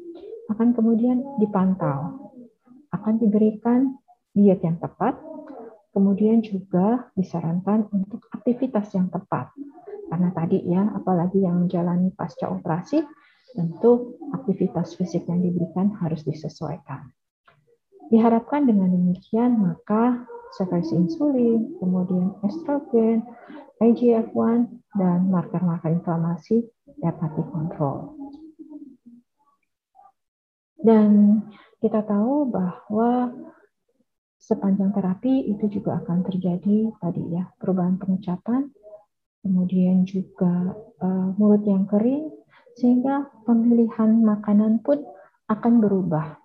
akan 0.51 0.75
kemudian 0.75 1.23
dipantau 1.39 2.33
akan 2.91 3.15
diberikan 3.23 3.95
diet 4.35 4.59
yang 4.67 4.81
tepat 4.83 5.15
kemudian 5.95 6.43
juga 6.43 7.07
disarankan 7.15 7.87
untuk 7.95 8.27
aktivitas 8.35 8.91
yang 8.99 9.07
tepat 9.15 9.55
karena 10.09 10.33
tadi 10.33 10.65
ya 10.65 10.89
apalagi 10.97 11.45
yang 11.45 11.69
menjalani 11.69 12.11
pasca 12.17 12.49
operasi 12.49 13.05
tentu 13.53 14.19
aktivitas 14.33 14.97
fisik 14.97 15.25
yang 15.29 15.41
diberikan 15.41 15.93
harus 16.01 16.25
disesuaikan 16.25 17.09
Diharapkan 18.09 18.65
dengan 18.65 18.89
demikian 18.89 19.61
maka 19.61 20.25
sekresi 20.57 20.97
insulin, 20.97 21.77
kemudian 21.77 22.41
estrogen, 22.41 23.21
IGF-1, 23.85 24.65
dan 24.97 25.29
marker-marker 25.29 25.93
inflamasi 25.93 26.65
dapat 27.05 27.37
dikontrol. 27.37 28.17
Dan 30.81 31.43
kita 31.85 32.01
tahu 32.01 32.49
bahwa 32.49 33.29
sepanjang 34.41 34.97
terapi 34.97 35.53
itu 35.53 35.69
juga 35.69 36.01
akan 36.01 36.25
terjadi 36.25 36.89
tadi 36.97 37.23
ya 37.29 37.45
perubahan 37.61 38.01
pengucapan, 38.01 38.73
kemudian 39.41 40.05
juga 40.09 40.75
uh, 41.03 41.29
mulut 41.37 41.65
yang 41.65 41.87
kering, 41.87 42.31
sehingga 42.79 43.31
pemilihan 43.47 44.23
makanan 44.23 44.83
pun 44.83 45.03
akan 45.49 45.81
berubah 45.81 46.39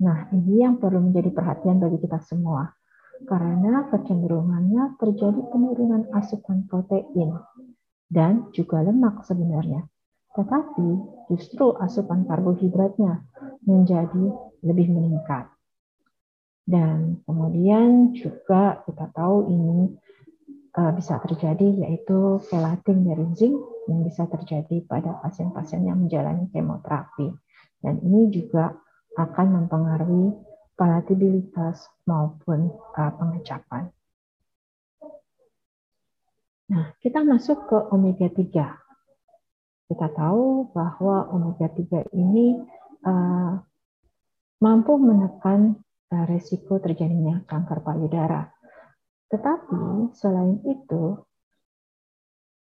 Nah, 0.00 0.32
ini 0.32 0.64
yang 0.64 0.80
perlu 0.80 1.12
menjadi 1.12 1.28
perhatian 1.28 1.76
bagi 1.76 2.00
kita 2.00 2.24
semua. 2.24 2.72
Karena 3.20 3.84
kecenderungannya 3.92 4.96
terjadi 4.96 5.40
penurunan 5.52 6.08
asupan 6.16 6.64
protein 6.64 7.36
dan 8.08 8.48
juga 8.56 8.80
lemak 8.80 9.28
sebenarnya. 9.28 9.84
Tetapi 10.32 10.88
justru 11.28 11.76
asupan 11.76 12.24
karbohidratnya 12.24 13.28
menjadi 13.68 14.24
lebih 14.64 14.88
meningkat. 14.88 15.52
Dan 16.64 17.20
kemudian 17.28 18.16
juga 18.16 18.80
kita 18.88 19.12
tahu 19.12 19.52
ini 19.52 20.00
uh, 20.76 20.92
bisa 20.94 21.18
terjadi 21.24 21.86
yaitu 21.86 22.38
kelating 22.46 23.06
dari 23.06 23.26
zinc 23.34 23.56
yang 23.90 24.06
bisa 24.06 24.26
terjadi 24.30 24.84
pada 24.86 25.18
pasien-pasien 25.24 25.82
yang 25.86 25.98
menjalani 25.98 26.46
kemoterapi. 26.52 27.34
Dan 27.80 27.98
ini 28.04 28.28
juga 28.30 28.76
akan 29.16 29.46
mempengaruhi 29.64 30.36
palatabilitas 30.78 31.90
maupun 32.06 32.70
uh, 32.96 33.12
pengecapan. 33.18 33.90
Nah, 36.70 36.94
kita 37.02 37.26
masuk 37.26 37.66
ke 37.66 37.78
omega 37.90 38.30
3. 38.30 39.90
Kita 39.90 40.06
tahu 40.14 40.70
bahwa 40.70 41.26
omega 41.34 41.66
3 41.66 42.14
ini 42.14 42.54
uh, 43.02 43.58
mampu 44.62 44.92
menekan 45.02 45.82
uh, 46.14 46.24
resiko 46.30 46.78
terjadinya 46.78 47.42
kanker 47.50 47.82
payudara. 47.82 48.59
Tetapi 49.30 50.10
selain 50.18 50.58
itu, 50.66 51.16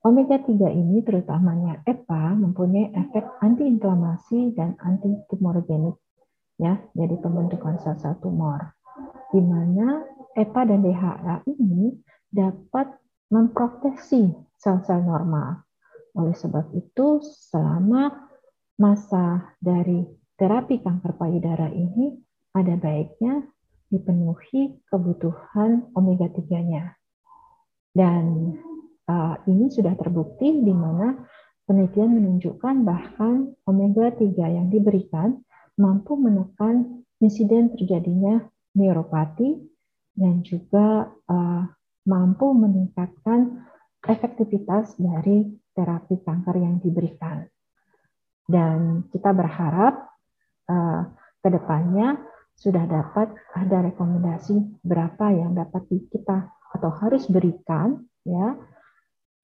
omega 0.02 0.38
3 0.42 0.50
ini 0.74 1.06
terutamanya 1.06 1.86
EPA 1.86 2.34
mempunyai 2.38 2.94
efek 2.94 3.26
antiinflamasi 3.42 4.58
dan 4.58 4.78
anti-tumogenik 4.82 5.98
ya 6.56 6.80
jadi 6.96 7.20
pembentukan 7.20 7.76
sel-sel 7.84 8.16
tumor 8.24 8.76
di 9.36 9.44
mana 9.44 10.06
EPA 10.36 10.62
dan 10.68 10.80
DHA 10.84 11.36
ini 11.48 11.96
dapat 12.32 12.92
memproteksi 13.32 14.32
sel-sel 14.60 15.04
normal. 15.04 15.64
Oleh 16.16 16.36
sebab 16.36 16.72
itu, 16.76 17.20
selama 17.24 18.12
masa 18.80 19.56
dari 19.60 20.04
terapi 20.36 20.84
kanker 20.84 21.16
payudara 21.16 21.72
ini 21.72 22.16
ada 22.56 22.76
baiknya 22.80 23.44
dipenuhi 23.90 24.82
kebutuhan 24.90 25.90
omega 25.94 26.28
3-nya. 26.30 26.96
Dan 27.96 28.56
uh, 29.08 29.36
ini 29.48 29.72
sudah 29.72 29.96
terbukti 29.96 30.52
di 30.66 30.74
mana 30.74 31.16
penelitian 31.66 32.12
menunjukkan 32.14 32.86
bahkan 32.86 33.56
omega 33.66 34.12
3 34.14 34.36
yang 34.36 34.68
diberikan 34.70 35.42
mampu 35.80 36.16
menekan 36.20 37.06
insiden 37.20 37.72
terjadinya 37.74 38.44
neuropati 38.76 39.60
dan 40.16 40.44
juga 40.44 41.10
uh, 41.28 41.64
mampu 42.06 42.48
meningkatkan 42.54 43.66
efektivitas 44.06 44.96
dari 45.00 45.50
terapi 45.74 46.22
kanker 46.22 46.56
yang 46.56 46.78
diberikan. 46.80 47.44
Dan 48.46 49.10
kita 49.10 49.34
berharap 49.34 50.14
uh, 50.70 51.02
ke 51.42 51.50
depannya 51.50 52.35
sudah 52.56 52.88
dapat 52.88 53.36
ada 53.54 53.84
rekomendasi 53.92 54.82
berapa 54.82 55.32
yang 55.32 55.54
dapat 55.54 55.86
kita 56.12 56.50
atau 56.76 56.92
harus 57.04 57.28
berikan 57.28 58.04
ya 58.24 58.56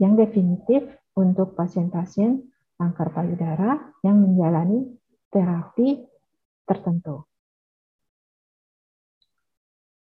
yang 0.02 0.18
definitif 0.18 0.88
untuk 1.14 1.54
pasien-pasien 1.54 2.42
kanker 2.80 3.14
payudara 3.14 3.78
yang 4.02 4.18
menjalani 4.18 4.90
terapi 5.30 6.02
tertentu. 6.66 7.28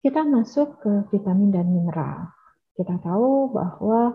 Kita 0.02 0.22
masuk 0.26 0.82
ke 0.82 0.94
vitamin 1.14 1.50
dan 1.50 1.70
mineral. 1.70 2.30
Kita 2.78 2.98
tahu 3.02 3.54
bahwa 3.54 4.14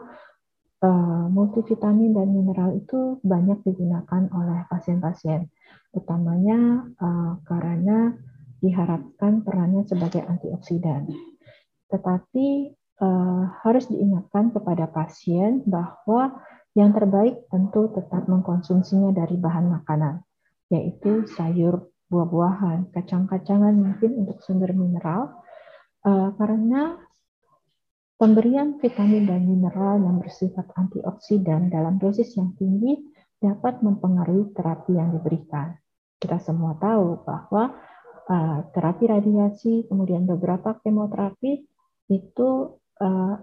uh, 0.82 1.26
multivitamin 1.30 2.14
dan 2.14 2.30
mineral 2.30 2.78
itu 2.78 3.18
banyak 3.26 3.58
digunakan 3.66 4.22
oleh 4.30 4.66
pasien-pasien, 4.70 5.50
utamanya 5.94 6.86
uh, 7.00 7.32
karena 7.42 8.14
diharapkan 8.60 9.42
perannya 9.42 9.84
sebagai 9.88 10.22
antioksidan. 10.24 11.08
Tetapi 11.90 12.48
uh, 13.00 13.44
harus 13.64 13.88
diingatkan 13.88 14.54
kepada 14.54 14.86
pasien 14.86 15.64
bahwa 15.66 16.38
yang 16.78 16.94
terbaik 16.94 17.50
tentu 17.50 17.90
tetap 17.90 18.30
mengkonsumsinya 18.30 19.10
dari 19.10 19.34
bahan 19.34 19.66
makanan, 19.80 20.22
yaitu 20.70 21.26
sayur 21.34 21.90
buah-buahan, 22.10 22.94
kacang-kacangan 22.94 23.74
mungkin 23.74 24.22
untuk 24.22 24.38
sumber 24.46 24.70
mineral, 24.70 25.42
uh, 26.06 26.30
karena 26.38 26.98
pemberian 28.20 28.78
vitamin 28.78 29.26
dan 29.26 29.42
mineral 29.48 29.98
yang 29.98 30.20
bersifat 30.22 30.68
antioksidan 30.76 31.72
dalam 31.72 31.98
dosis 31.98 32.36
yang 32.38 32.54
tinggi 32.54 33.00
dapat 33.40 33.80
mempengaruhi 33.80 34.52
terapi 34.52 34.94
yang 34.94 35.10
diberikan. 35.16 35.74
Kita 36.20 36.36
semua 36.36 36.76
tahu 36.76 37.24
bahwa 37.24 37.72
uh, 38.30 38.58
terapi 38.70 39.10
radiasi, 39.10 39.90
kemudian 39.90 40.24
beberapa 40.24 40.78
kemoterapi 40.78 41.66
itu 42.10 42.48
uh, 43.02 43.34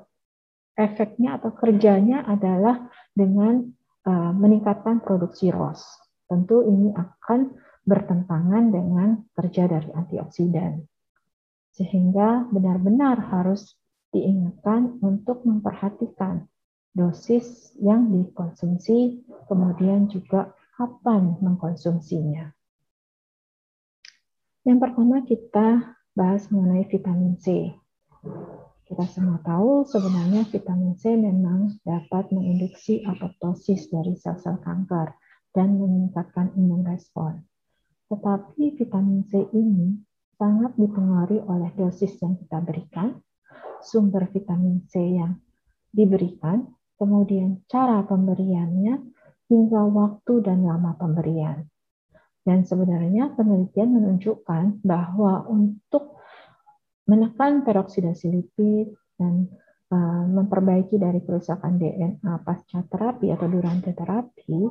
efeknya 0.80 1.42
atau 1.42 1.52
kerjanya 1.52 2.24
adalah 2.24 2.88
dengan 3.12 3.68
uh, 4.08 4.32
meningkatkan 4.32 5.04
produksi 5.04 5.52
ROS. 5.52 5.84
Tentu 6.28 6.64
ini 6.64 6.96
akan 6.96 7.56
bertentangan 7.88 8.64
dengan 8.72 9.10
kerja 9.36 9.68
dari 9.68 9.90
antioksidan. 9.96 10.84
Sehingga 11.72 12.48
benar-benar 12.52 13.32
harus 13.32 13.76
diingatkan 14.12 15.00
untuk 15.04 15.44
memperhatikan 15.48 16.48
dosis 16.92 17.72
yang 17.78 18.10
dikonsumsi, 18.10 19.22
kemudian 19.46 20.10
juga 20.10 20.52
kapan 20.76 21.38
mengkonsumsinya. 21.40 22.57
Yang 24.68 24.84
pertama 24.84 25.24
kita 25.24 25.96
bahas 26.12 26.52
mengenai 26.52 26.84
vitamin 26.92 27.40
C. 27.40 27.72
Kita 28.84 29.08
semua 29.08 29.40
tahu 29.40 29.88
sebenarnya 29.88 30.44
vitamin 30.44 30.92
C 31.00 31.16
memang 31.16 31.80
dapat 31.88 32.36
menginduksi 32.36 33.00
apoptosis 33.08 33.88
dari 33.88 34.20
sel-sel 34.20 34.60
kanker 34.60 35.16
dan 35.56 35.80
meningkatkan 35.80 36.52
imun 36.60 36.84
respon. 36.84 37.48
Tetapi 38.12 38.76
vitamin 38.76 39.24
C 39.32 39.48
ini 39.56 40.04
sangat 40.36 40.76
dipengaruhi 40.76 41.48
oleh 41.48 41.72
dosis 41.72 42.20
yang 42.20 42.36
kita 42.36 42.60
berikan, 42.60 43.24
sumber 43.80 44.28
vitamin 44.28 44.84
C 44.92 45.00
yang 45.16 45.40
diberikan, 45.96 46.76
kemudian 47.00 47.64
cara 47.72 48.04
pemberiannya, 48.04 49.00
hingga 49.48 49.82
waktu 49.96 50.44
dan 50.44 50.68
lama 50.68 50.92
pemberian. 51.00 51.72
Dan 52.48 52.64
sebenarnya 52.64 53.36
penelitian 53.36 53.92
menunjukkan 53.92 54.80
bahwa 54.88 55.44
untuk 55.52 56.16
menekan 57.04 57.68
peroksidasi 57.68 58.32
lipid 58.32 58.96
dan 59.20 59.52
uh, 59.92 60.24
memperbaiki 60.32 60.96
dari 60.96 61.20
kerusakan 61.28 61.76
DNA 61.76 62.48
pasca 62.48 62.88
terapi 62.88 63.36
atau 63.36 63.52
durante 63.52 63.92
terapi, 63.92 64.64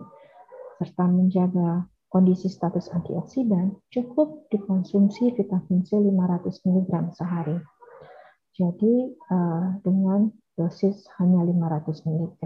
serta 0.80 1.04
menjaga 1.04 1.84
kondisi 2.08 2.48
status 2.48 2.88
antioksidan, 2.96 3.76
cukup 3.92 4.48
dikonsumsi 4.48 5.36
vitamin 5.36 5.84
C 5.84 6.00
500 6.00 6.48
mg 6.48 6.92
sehari. 7.12 7.60
Jadi 8.56 9.12
uh, 9.28 9.76
dengan 9.84 10.32
dosis 10.56 11.04
hanya 11.20 11.44
500 11.44 12.08
mg. 12.08 12.40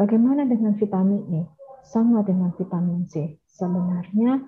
Bagaimana 0.00 0.48
dengan 0.48 0.72
vitamin 0.80 1.28
E? 1.28 1.61
Sama 1.82 2.22
dengan 2.22 2.54
vitamin 2.54 3.04
C. 3.10 3.42
Sebenarnya 3.46 4.42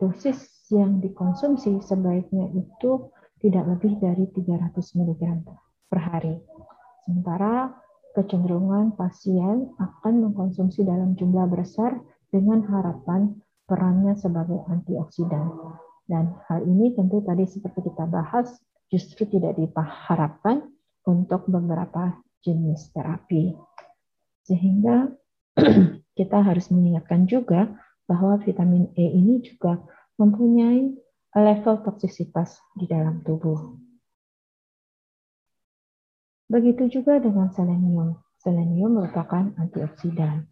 dosis 0.00 0.68
yang 0.72 1.00
dikonsumsi 1.00 1.80
sebaiknya 1.84 2.48
itu 2.52 3.12
tidak 3.38 3.64
lebih 3.76 4.00
dari 4.02 4.24
300 4.34 4.74
mg 4.74 5.22
per 5.88 6.00
hari. 6.00 6.34
Sementara 7.06 7.72
kecenderungan 8.18 8.98
pasien 8.98 9.70
akan 9.78 10.14
mengkonsumsi 10.28 10.82
dalam 10.82 11.14
jumlah 11.14 11.46
besar 11.48 12.02
dengan 12.28 12.66
harapan 12.66 13.38
perannya 13.68 14.18
sebagai 14.18 14.64
antioksidan. 14.66 15.54
Dan 16.08 16.34
hal 16.48 16.64
ini 16.64 16.96
tentu 16.96 17.20
tadi 17.20 17.44
seperti 17.44 17.92
kita 17.92 18.08
bahas 18.08 18.48
justru 18.88 19.28
tidak 19.28 19.60
diharapkan 19.60 20.64
untuk 21.04 21.44
beberapa 21.46 22.16
jenis 22.40 22.88
terapi. 22.96 23.52
Sehingga 24.48 25.12
kita 26.18 26.38
harus 26.42 26.70
mengingatkan 26.70 27.26
juga 27.26 27.68
bahwa 28.06 28.38
vitamin 28.40 28.88
E 28.94 29.04
ini 29.04 29.42
juga 29.44 29.82
mempunyai 30.16 30.94
level 31.36 31.76
toksisitas 31.84 32.58
di 32.74 32.88
dalam 32.88 33.20
tubuh. 33.22 33.76
Begitu 36.48 37.00
juga 37.00 37.20
dengan 37.20 37.52
selenium. 37.52 38.16
Selenium 38.38 39.02
merupakan 39.02 39.52
antioksidan, 39.58 40.46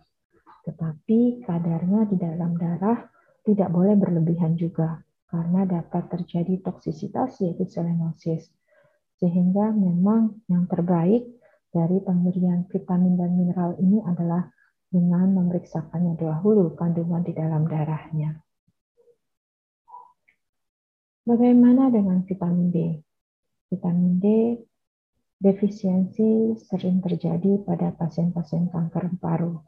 tetapi 0.67 1.47
kadarnya 1.47 2.05
di 2.11 2.19
dalam 2.19 2.59
darah 2.59 3.09
tidak 3.47 3.71
boleh 3.71 3.95
berlebihan 3.95 4.59
juga 4.59 5.01
karena 5.31 5.65
dapat 5.65 6.11
terjadi 6.11 6.61
toksisitas 6.67 7.41
yaitu 7.41 7.65
selenosis. 7.71 8.51
Sehingga 9.17 9.73
memang 9.73 10.45
yang 10.51 10.69
terbaik 10.69 11.25
dari 11.71 12.03
pemberian 12.03 12.69
vitamin 12.69 13.17
dan 13.17 13.33
mineral 13.33 13.79
ini 13.81 14.03
adalah 14.05 14.51
dengan 14.91 15.35
memeriksakannya 15.35 16.15
dahulu 16.17 16.75
kandungan 16.79 17.23
di 17.27 17.33
dalam 17.35 17.67
darahnya. 17.67 18.39
Bagaimana 21.27 21.91
dengan 21.91 22.23
vitamin 22.23 22.71
D? 22.71 22.79
Vitamin 23.67 24.23
D 24.23 24.27
defisiensi 25.37 26.55
sering 26.57 27.03
terjadi 27.03 27.61
pada 27.67 27.93
pasien-pasien 27.93 28.71
kanker 28.71 29.19
paru, 29.19 29.59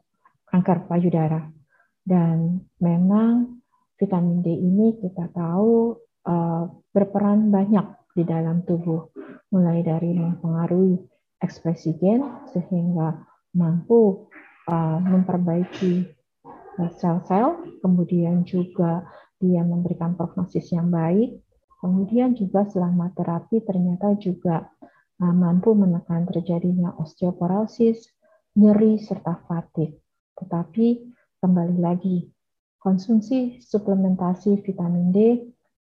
kanker 0.47 0.87
payudara. 0.87 1.51
Dan 1.99 2.63
memang 2.79 3.59
vitamin 3.99 4.39
D 4.39 4.55
ini 4.55 4.97
kita 5.03 5.29
tahu 5.35 5.99
uh, 6.25 6.63
berperan 6.95 7.51
banyak 7.51 7.85
di 8.15 8.23
dalam 8.23 8.63
tubuh, 8.63 9.11
mulai 9.51 9.83
dari 9.83 10.15
mempengaruhi 10.15 10.95
ekspresi 11.43 11.95
gen 11.99 12.23
sehingga 12.51 13.19
mampu 13.55 14.31
uh, 14.69 15.01
memperbaiki 15.01 16.05
sel-sel, 17.01 17.81
kemudian 17.81 18.45
juga 18.45 19.03
dia 19.41 19.65
memberikan 19.65 20.13
prognosis 20.13 20.69
yang 20.71 20.93
baik, 20.93 21.41
kemudian 21.81 22.37
juga 22.37 22.69
selama 22.69 23.11
terapi 23.17 23.65
ternyata 23.65 24.15
juga 24.15 24.69
uh, 25.19 25.35
mampu 25.35 25.73
menekan 25.73 26.29
terjadinya 26.29 26.93
osteoporosis, 27.01 28.05
nyeri, 28.55 29.01
serta 29.01 29.41
fatigue. 29.49 29.99
Tetapi 30.37 30.87
kembali 31.43 31.77
lagi, 31.81 32.29
konsumsi 32.79 33.59
suplementasi 33.59 34.63
vitamin 34.63 35.11
D 35.11 35.19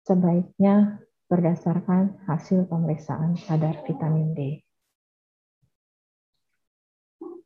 sebaiknya 0.04 1.00
berdasarkan 1.32 2.20
hasil 2.28 2.68
pemeriksaan 2.68 3.40
kadar 3.48 3.80
vitamin 3.88 4.37
D. 4.37 4.60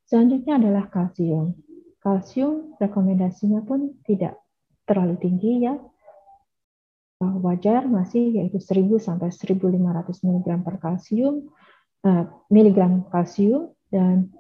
Selanjutnya 0.09 0.57
adalah 0.57 0.89
kalsium. 0.89 1.53
Kalsium 2.01 2.81
rekomendasinya 2.81 3.61
pun 3.61 3.93
tidak 4.09 4.41
terlalu 4.89 5.21
tinggi 5.21 5.69
ya. 5.69 5.77
Wajar 7.21 7.85
masih 7.85 8.41
yaitu 8.41 8.57
1000 8.57 8.97
sampai 8.97 9.29
1500 9.29 10.25
mg 10.25 10.49
per 10.65 10.77
kalsium, 10.81 11.53
uh, 12.09 12.25
miligram 12.49 13.05
kalsium 13.13 13.75
dan 13.93 14.33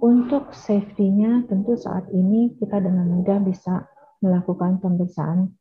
untuk 0.00 0.56
safety-nya 0.56 1.44
tentu 1.44 1.76
saat 1.76 2.08
ini 2.14 2.56
kita 2.56 2.80
dengan 2.80 3.10
mudah 3.12 3.36
bisa 3.42 3.84
melakukan 4.24 4.80
pemeriksaan 4.80 5.52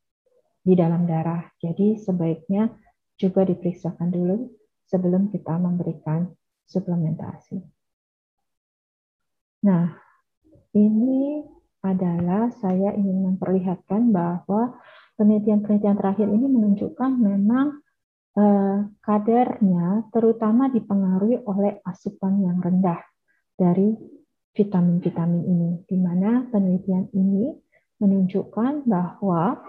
di 0.64 0.78
dalam 0.80 1.04
darah. 1.10 1.50
Jadi 1.60 2.00
sebaiknya 2.00 2.72
juga 3.20 3.44
diperiksakan 3.44 4.16
dulu 4.16 4.48
sebelum 4.88 5.28
kita 5.34 5.60
memberikan 5.60 6.30
suplementasi. 6.70 7.81
Nah, 9.62 9.94
ini 10.74 11.46
adalah 11.82 12.50
saya 12.62 12.94
ingin 12.94 13.34
memperlihatkan 13.34 14.14
bahwa 14.14 14.78
penelitian-penelitian 15.18 15.98
terakhir 15.98 16.28
ini 16.30 16.46
menunjukkan 16.50 17.12
memang 17.18 17.82
eh, 18.38 18.78
kadarnya 19.02 20.10
terutama 20.10 20.70
dipengaruhi 20.70 21.42
oleh 21.46 21.82
asupan 21.86 22.42
yang 22.42 22.58
rendah 22.62 23.02
dari 23.58 23.98
vitamin-vitamin 24.52 25.44
ini, 25.46 25.70
di 25.86 25.98
mana 25.98 26.46
penelitian 26.50 27.10
ini 27.14 27.54
menunjukkan 28.02 28.90
bahwa 28.90 29.62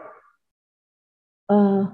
eh, 1.52 1.84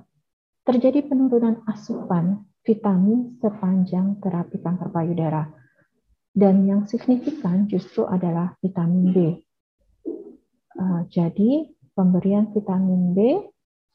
terjadi 0.63 1.03
penurunan 1.09 1.67
asupan 1.67 2.47
vitamin 2.63 3.33
sepanjang 3.41 4.21
terapi 4.21 4.61
kanker 4.61 4.93
payudara. 4.93 5.58
Dan 6.35 6.69
yang 6.69 6.87
signifikan 6.87 7.67
justru 7.67 8.05
adalah 8.07 8.55
vitamin 8.63 9.07
B. 9.11 9.19
Uh, 10.79 11.03
jadi 11.11 11.67
pemberian 11.99 12.55
vitamin 12.55 13.17
B 13.17 13.19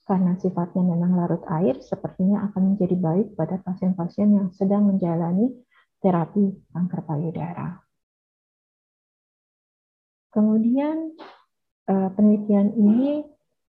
karena 0.03 0.35
sifatnya 0.35 0.83
memang 0.83 1.15
larut 1.15 1.43
air 1.47 1.79
sepertinya 1.79 2.43
akan 2.51 2.75
menjadi 2.75 2.95
baik 2.99 3.27
pada 3.39 3.55
pasien-pasien 3.63 4.35
yang 4.35 4.51
sedang 4.51 4.91
menjalani 4.91 5.47
terapi 6.03 6.51
kanker 6.75 7.01
payudara. 7.07 7.79
Kemudian 10.35 11.15
uh, 11.87 12.09
penelitian 12.11 12.75
ini 12.75 13.23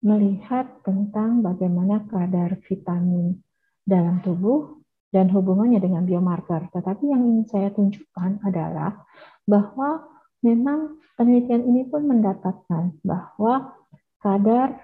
melihat 0.03 0.83
tentang 0.83 1.43
bagaimana 1.43 2.07
kadar 2.07 2.59
vitamin 2.67 3.39
dalam 3.83 4.23
tubuh 4.23 4.82
dan 5.13 5.29
hubungannya 5.29 5.77
dengan 5.77 6.03
biomarker. 6.09 6.73
Tetapi 6.73 7.05
yang 7.05 7.21
ingin 7.21 7.45
saya 7.45 7.69
tunjukkan 7.69 8.41
adalah 8.41 9.05
bahwa 9.45 10.09
memang 10.41 10.97
penelitian 11.13 11.69
ini 11.69 11.85
pun 11.85 12.09
mendapatkan 12.09 12.97
bahwa 13.05 13.77
kadar 14.17 14.81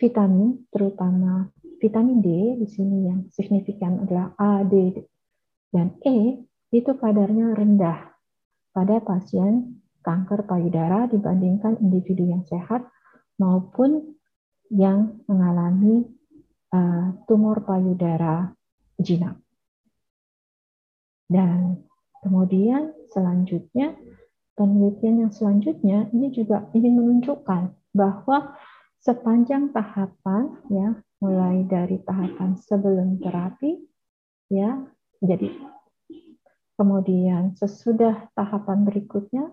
vitamin, 0.00 0.64
terutama 0.72 1.52
vitamin 1.76 2.24
D, 2.24 2.28
di 2.64 2.66
sini 2.72 3.12
yang 3.12 3.28
signifikan 3.28 4.08
adalah 4.08 4.32
A, 4.40 4.64
D, 4.64 4.96
dan 5.68 5.92
E, 6.00 6.40
itu 6.72 6.90
kadarnya 6.96 7.52
rendah 7.52 8.16
pada 8.72 9.04
pasien 9.04 9.84
kanker 10.00 10.48
payudara 10.48 11.10
dibandingkan 11.12 11.76
individu 11.84 12.24
yang 12.24 12.42
sehat 12.48 12.88
maupun 13.36 14.16
yang 14.72 15.20
mengalami 15.28 16.06
uh, 16.72 17.14
tumor 17.28 17.62
payudara 17.62 18.55
jinak. 19.00 19.36
Dan 21.26 21.82
kemudian 22.22 22.94
selanjutnya 23.10 23.94
penelitian 24.56 25.28
yang 25.28 25.32
selanjutnya 25.32 26.08
ini 26.10 26.32
juga 26.32 26.66
ingin 26.72 26.96
menunjukkan 26.96 27.76
bahwa 27.92 28.56
sepanjang 29.04 29.70
tahapan 29.70 30.50
ya 30.72 30.98
mulai 31.22 31.62
dari 31.68 32.00
tahapan 32.02 32.58
sebelum 32.58 33.22
terapi 33.22 33.78
ya 34.50 34.82
jadi 35.22 35.48
kemudian 36.76 37.56
sesudah 37.56 38.28
tahapan 38.36 38.84
berikutnya 38.84 39.48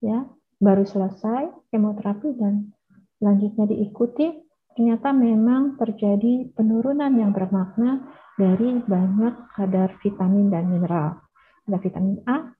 ya 0.00 0.24
baru 0.62 0.86
selesai 0.88 1.52
kemoterapi 1.68 2.38
dan 2.40 2.72
selanjutnya 3.20 3.68
diikuti 3.68 4.32
ternyata 4.72 5.12
memang 5.12 5.76
terjadi 5.76 6.50
penurunan 6.56 7.12
yang 7.14 7.30
bermakna 7.36 8.06
dari 8.34 8.82
banyak 8.82 9.54
kadar 9.54 9.94
vitamin 10.02 10.50
dan 10.50 10.66
mineral. 10.70 11.22
Ada 11.64 11.78
vitamin 11.80 12.18
A, 12.28 12.50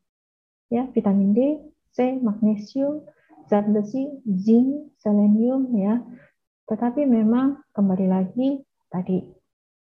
ya, 0.70 0.88
vitamin 0.90 1.30
D, 1.34 1.38
C, 1.92 2.18
magnesium, 2.18 3.04
zat 3.50 3.68
besi, 3.68 4.08
zinc, 4.24 4.96
selenium, 5.02 5.68
ya. 5.76 6.00
Tetapi 6.64 7.04
memang 7.04 7.60
kembali 7.76 8.06
lagi 8.08 8.64
tadi 8.88 9.20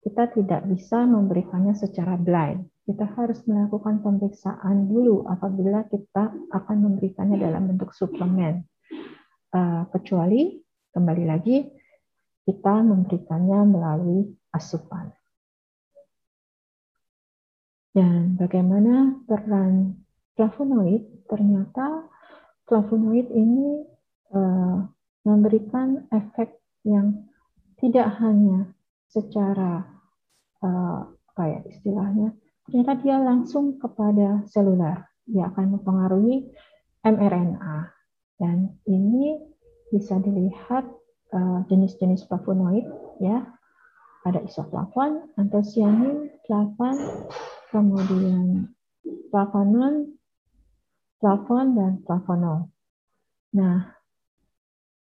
kita 0.02 0.34
tidak 0.34 0.66
bisa 0.68 1.06
memberikannya 1.06 1.72
secara 1.72 2.18
blind. 2.18 2.68
Kita 2.84 3.08
harus 3.16 3.40
melakukan 3.48 4.04
pemeriksaan 4.04 4.92
dulu 4.92 5.24
apabila 5.24 5.88
kita 5.88 6.34
akan 6.52 6.76
memberikannya 6.84 7.40
dalam 7.40 7.72
bentuk 7.72 7.96
suplemen. 7.96 8.66
uh, 9.54 9.86
kecuali 9.94 10.58
kembali 10.90 11.24
lagi 11.30 11.62
kita 12.44 12.74
memberikannya 12.82 13.60
melalui 13.70 14.26
asupan. 14.50 15.13
Dan 17.94 18.34
bagaimana 18.34 19.22
peran 19.24 20.02
flavonoid? 20.34 21.06
Ternyata 21.30 22.10
flavonoid 22.66 23.30
ini 23.30 23.86
uh, 24.34 24.82
memberikan 25.22 26.10
efek 26.10 26.58
yang 26.82 27.30
tidak 27.78 28.18
hanya 28.18 28.74
secara 29.08 29.86
uh, 30.58 31.06
apa 31.06 31.42
ya 31.46 31.60
istilahnya, 31.70 32.34
ternyata 32.66 32.92
dia 32.98 33.16
langsung 33.22 33.78
kepada 33.78 34.42
seluler. 34.50 35.06
Dia 35.24 35.48
akan 35.54 35.78
mempengaruhi 35.78 36.50
mRNA 37.06 37.94
dan 38.42 38.74
ini 38.90 39.38
bisa 39.94 40.18
dilihat 40.18 40.84
uh, 41.30 41.58
jenis-jenis 41.70 42.26
flavonoid 42.26 42.84
ya. 43.22 43.46
Ada 44.24 44.40
isoflavon, 44.40 45.36
antosianin, 45.36 46.32
flavan, 46.48 46.96
kemudian 47.74 48.70
flavonon, 49.34 50.14
flavon 51.18 51.74
dan 51.74 51.92
flavonol. 52.06 52.70
Nah, 53.58 53.98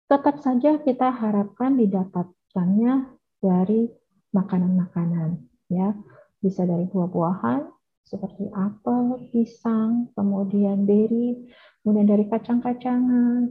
tetap 0.07 0.39
saja 0.39 0.79
kita 0.79 1.11
harapkan 1.11 1.75
didapatkannya 1.75 3.11
dari 3.43 3.91
makanan-makanan 4.31 5.43
ya 5.67 5.99
bisa 6.39 6.63
dari 6.63 6.87
buah-buahan 6.87 7.67
seperti 8.05 8.47
apel, 8.53 9.19
pisang, 9.33 10.13
kemudian 10.15 10.85
beri, 10.85 11.51
kemudian 11.83 12.07
dari 12.07 12.29
kacang-kacangan, 12.29 13.49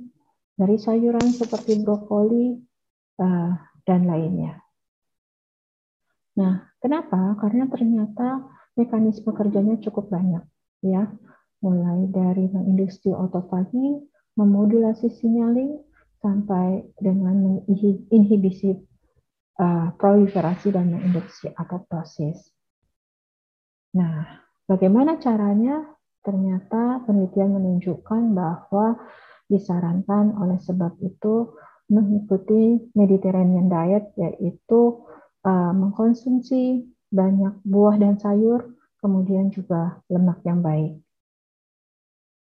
dari 0.53 0.77
sayuran 0.77 1.27
seperti 1.33 1.81
brokoli 1.81 2.61
uh, 3.17 3.51
dan 3.83 4.05
lainnya. 4.05 4.61
Nah, 6.37 6.69
kenapa? 6.77 7.33
Karena 7.41 7.65
ternyata 7.65 8.45
mekanisme 8.73 9.31
kerjanya 9.33 9.77
cukup 9.81 10.09
banyak, 10.09 10.43
ya, 10.81 11.09
mulai 11.62 12.09
dari 12.09 12.49
mengindustri 12.49 13.13
otofagi, 13.13 14.01
memodulasi 14.36 15.13
signaling, 15.13 15.79
sampai 16.23 16.88
dengan 16.95 17.36
menginhibisi 17.67 18.79
uh, 19.59 19.91
proliferasi 19.99 20.71
dan 20.71 20.95
menginduksi 20.95 21.51
apoptosis. 21.51 22.47
Nah, 23.99 24.39
bagaimana 24.65 25.19
caranya? 25.19 25.83
Ternyata 26.23 27.03
penelitian 27.03 27.59
menunjukkan 27.59 28.31
bahwa 28.31 28.95
disarankan 29.51 30.39
oleh 30.39 30.55
sebab 30.63 30.95
itu 31.03 31.51
mengikuti 31.91 32.79
Mediterranean 32.95 33.67
diet 33.67 34.15
yaitu 34.15 35.03
uh, 35.43 35.73
mengkonsumsi 35.75 36.88
banyak 37.13 37.62
buah 37.62 38.02
dan 38.02 38.17
sayur, 38.17 38.73
kemudian 38.97 39.54
juga 39.54 40.02
lemak 40.10 40.41
yang 40.41 40.65
baik. 40.65 40.97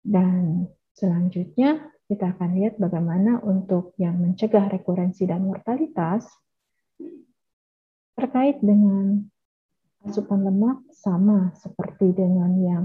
Dan 0.02 0.66
selanjutnya 0.98 1.94
kita 2.10 2.34
akan 2.34 2.50
lihat 2.58 2.78
bagaimana 2.82 3.38
untuk 3.46 3.94
yang 3.98 4.18
mencegah 4.18 4.66
rekurensi 4.70 5.26
dan 5.26 5.46
mortalitas 5.46 6.26
terkait 8.18 8.58
dengan 8.62 9.26
asupan 10.06 10.46
lemak 10.46 10.86
sama 10.94 11.50
seperti 11.58 12.14
dengan 12.14 12.52
yang 12.62 12.84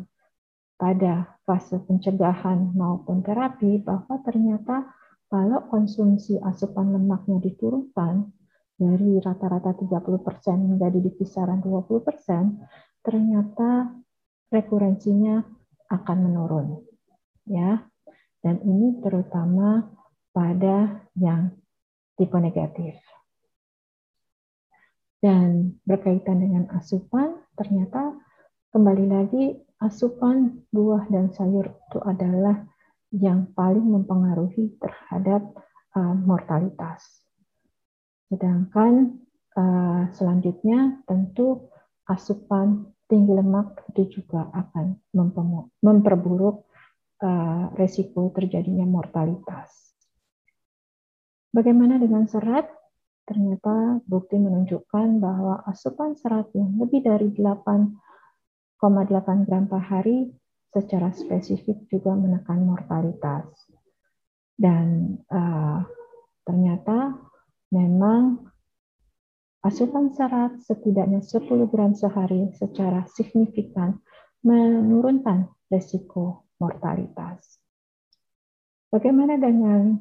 pada 0.81 1.37
fase 1.45 1.77
pencegahan 1.85 2.73
maupun 2.73 3.21
terapi 3.21 3.77
bahwa 3.85 4.17
ternyata 4.25 4.89
kalau 5.29 5.61
konsumsi 5.69 6.41
asupan 6.41 6.91
lemaknya 6.91 7.37
diturunkan 7.37 8.33
dari 8.81 9.21
rata-rata 9.21 9.77
30% 9.77 10.17
menjadi 10.57 10.97
di 10.97 11.13
kisaran 11.13 11.61
20%, 11.61 13.05
ternyata 13.05 13.93
rekurensinya 14.49 15.45
akan 15.93 16.17
menurun. 16.25 16.81
Ya 17.45 17.85
dan 18.41 18.57
ini 18.65 18.97
terutama 19.05 19.85
pada 20.33 21.05
yang 21.13 21.53
tipe 22.17 22.37
negatif. 22.41 22.97
Dan 25.21 25.77
berkaitan 25.85 26.41
dengan 26.41 26.65
asupan, 26.73 27.37
ternyata 27.53 28.17
kembali 28.73 29.05
lagi 29.05 29.45
asupan 29.77 30.65
buah 30.73 31.05
dan 31.13 31.29
sayur 31.29 31.69
itu 31.69 31.99
adalah 32.01 32.65
yang 33.13 33.45
paling 33.53 33.85
mempengaruhi 33.85 34.73
terhadap 34.81 35.45
uh, 35.93 36.15
mortalitas. 36.17 37.21
Sedangkan 38.31 39.19
uh, 39.59 40.07
selanjutnya 40.15 41.03
tentu 41.03 41.67
asupan 42.07 42.87
tinggi 43.11 43.35
lemak 43.35 43.83
itu 43.91 44.23
juga 44.23 44.47
akan 44.55 44.95
memperburuk 45.83 46.63
uh, 47.19 47.67
resiko 47.75 48.31
terjadinya 48.31 48.87
mortalitas. 48.87 49.99
Bagaimana 51.51 51.99
dengan 51.99 52.23
serat? 52.31 52.71
Ternyata 53.27 53.99
bukti 54.07 54.39
menunjukkan 54.39 55.19
bahwa 55.19 55.67
asupan 55.67 56.15
serat 56.15 56.47
yang 56.55 56.79
lebih 56.79 57.03
dari 57.03 57.35
8,8 57.35 58.79
gram 59.43 59.67
per 59.67 59.83
hari 59.83 60.31
secara 60.71 61.11
spesifik 61.11 61.83
juga 61.91 62.15
menekan 62.15 62.63
mortalitas. 62.63 63.51
Dan 64.55 65.19
uh, 65.27 65.83
ternyata 66.47 67.19
memang 67.71 68.51
asupan 69.63 70.11
serat 70.11 70.59
setidaknya 70.61 71.23
10 71.23 71.71
gram 71.71 71.95
sehari 71.95 72.51
secara 72.59 73.07
signifikan 73.07 73.97
menurunkan 74.43 75.47
resiko 75.71 76.49
mortalitas. 76.59 77.61
Bagaimana 78.91 79.39
dengan 79.39 79.95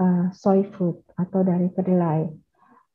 uh, 0.00 0.26
soy 0.32 0.64
food 0.72 1.04
atau 1.18 1.44
dari 1.44 1.68
kedelai? 1.74 2.24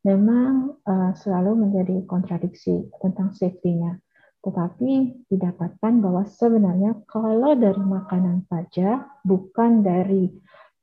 Memang 0.07 0.73
uh, 0.87 1.11
selalu 1.13 1.67
menjadi 1.67 2.01
kontradiksi 2.07 2.89
tentang 3.03 3.35
safety-nya. 3.35 3.99
Tetapi 4.41 5.25
didapatkan 5.27 5.93
bahwa 5.99 6.23
sebenarnya 6.23 6.95
kalau 7.05 7.53
dari 7.53 7.83
makanan 7.83 8.47
saja, 8.47 9.03
bukan 9.27 9.83
dari 9.83 10.31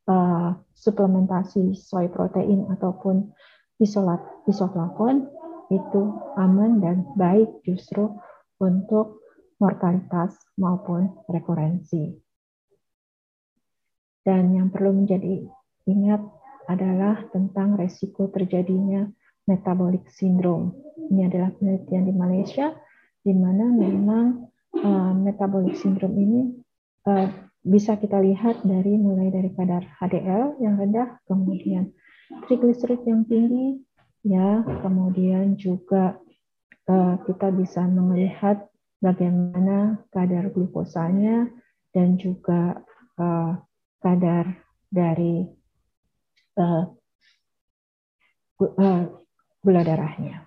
uh, 0.09 0.57
suplementasi 0.75 1.77
soy 1.77 2.09
protein 2.09 2.69
ataupun 2.73 3.33
isolat 3.81 4.21
isoflavon, 4.49 5.29
itu 5.73 6.03
aman 6.37 6.79
dan 6.79 7.09
baik 7.17 7.49
justru 7.65 8.13
untuk 8.61 9.25
mortalitas 9.59 10.37
maupun 10.61 11.11
rekurensi. 11.27 12.15
Dan 14.25 14.57
yang 14.57 14.73
perlu 14.73 15.05
menjadi 15.05 15.45
ingat 15.85 16.21
adalah 16.65 17.29
tentang 17.29 17.77
resiko 17.77 18.33
terjadinya 18.33 19.05
metabolic 19.45 20.09
syndrome. 20.09 20.73
Ini 21.13 21.29
adalah 21.29 21.53
penelitian 21.53 22.09
di 22.09 22.15
Malaysia, 22.17 22.73
di 23.21 23.37
mana 23.37 23.69
memang 23.69 24.49
uh, 24.81 25.13
metabolic 25.13 25.77
syndrome 25.77 26.17
ini 26.17 26.41
uh, 27.05 27.29
bisa 27.65 27.97
kita 27.97 28.21
lihat 28.21 28.61
dari 28.61 29.01
mulai 29.01 29.33
dari 29.33 29.49
kadar 29.57 29.89
HDL 29.97 30.61
yang 30.61 30.77
rendah, 30.77 31.17
kemudian 31.25 31.97
triglycerid 32.45 33.01
yang 33.09 33.25
tinggi, 33.25 33.81
ya, 34.21 34.61
kemudian 34.85 35.57
juga 35.57 36.21
uh, 36.93 37.17
kita 37.25 37.49
bisa 37.57 37.89
melihat 37.89 38.69
bagaimana 39.01 39.97
kadar 40.13 40.53
glukosanya 40.53 41.49
dan 41.97 42.21
juga 42.21 42.85
uh, 43.17 43.57
kadar 44.05 44.61
dari 44.93 45.49
uh, 46.61 46.85
gula 49.65 49.83
darahnya. 49.83 50.45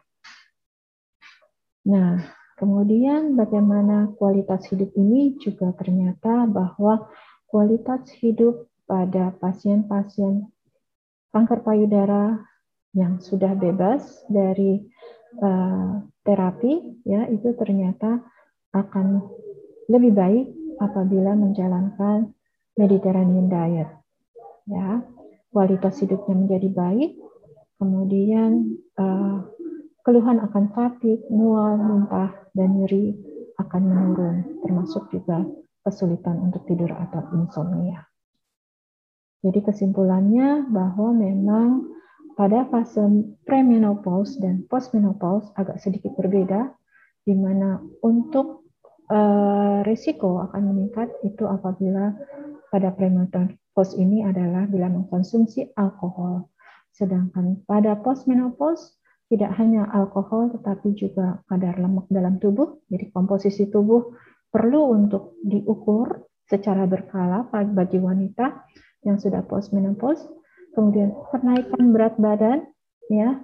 Nah, 1.88 2.37
kemudian 2.58 3.38
bagaimana 3.38 4.12
kualitas 4.17 4.65
hidup 4.74 4.91
ini 4.98 5.38
juga 5.38 5.72
ternyata 5.78 6.50
bahwa 6.50 7.08
kualitas 7.48 8.10
hidup 8.20 8.67
pada 8.89 9.32
pasien-pasien 9.38 10.50
kanker 11.32 11.62
payudara 11.62 12.41
yang 12.98 13.22
sudah 13.22 13.54
bebas 13.54 14.26
dari 14.26 14.82
uh, 15.39 16.02
terapi 16.26 16.98
ya 17.06 17.30
itu 17.30 17.54
ternyata 17.54 18.26
akan 18.74 19.22
lebih 19.88 20.12
baik 20.17 20.46
apabila 20.82 21.34
menjalankan 21.34 22.34
Mediterranean 22.78 23.50
diet. 23.50 23.89
Ya, 24.67 25.02
kualitas 25.50 25.98
hidupnya 26.04 26.36
menjadi 26.36 26.70
baik, 26.70 27.12
kemudian 27.80 28.78
uh, 29.00 29.48
keluhan 30.04 30.43
akan 30.43 30.76
fatigue, 30.76 31.24
mual, 31.32 31.80
muntah, 31.80 32.46
dan 32.58 32.74
nyeri 32.74 33.13
akan 33.62 33.82
menurun, 33.86 34.36
termasuk 34.65 35.13
juga 35.13 35.46
kesulitan 35.86 36.41
untuk 36.41 36.65
tidur 36.65 36.89
atau 36.91 37.22
insomnia. 37.38 38.04
Jadi 39.46 39.62
kesimpulannya 39.62 40.65
bahwa 40.74 41.13
memang 41.13 41.93
pada 42.34 42.65
fase 42.70 43.02
premenopause 43.46 44.38
dan 44.41 44.65
postmenopause 44.65 45.54
agak 45.58 45.78
sedikit 45.78 46.17
berbeda, 46.17 46.74
di 47.24 47.38
mana 47.38 47.78
untuk 48.02 48.67
uh, 49.10 49.86
risiko 49.86 50.41
akan 50.50 50.74
meningkat 50.74 51.10
itu 51.22 51.46
apabila 51.46 52.13
pada 52.74 52.91
premenopause 52.93 53.96
ini 53.96 54.26
adalah 54.26 54.65
bila 54.67 54.89
mengkonsumsi 54.89 55.72
alkohol. 55.78 56.50
Sedangkan 56.98 57.62
pada 57.70 57.93
postmenopause 58.02 58.96
tidak 59.27 59.51
hanya 59.59 59.87
alkohol 59.91 60.51
tetapi 60.55 60.95
juga 60.95 61.43
kadar 61.51 61.75
lemak 61.79 62.07
dalam 62.07 62.39
tubuh, 62.39 62.79
jadi 62.87 63.11
komposisi 63.11 63.67
tubuh 63.67 64.15
perlu 64.47 64.95
untuk 64.95 65.35
diukur 65.43 66.27
secara 66.47 66.87
berkala 66.87 67.43
bagi 67.51 67.99
wanita 67.99 68.63
yang 69.03 69.19
sudah 69.19 69.43
postmenopause 69.43 70.23
kemudian 70.77 71.09
kenaikan 71.33 71.89
berat 71.89 72.13
badan, 72.21 72.69
ya, 73.09 73.41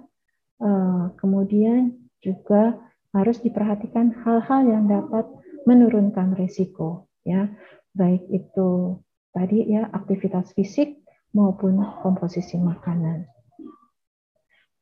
uh, 0.62 1.10
kemudian 1.18 1.98
juga 2.22 2.78
harus 3.10 3.42
diperhatikan 3.42 4.14
hal-hal 4.22 4.70
yang 4.70 4.86
dapat 4.86 5.26
menurunkan 5.66 6.38
risiko, 6.38 7.10
ya, 7.26 7.50
baik 7.98 8.22
itu 8.30 9.02
tadi 9.34 9.66
ya 9.66 9.90
aktivitas 9.90 10.54
fisik 10.54 11.02
maupun 11.34 11.82
komposisi 12.06 12.62
makanan. 12.62 13.26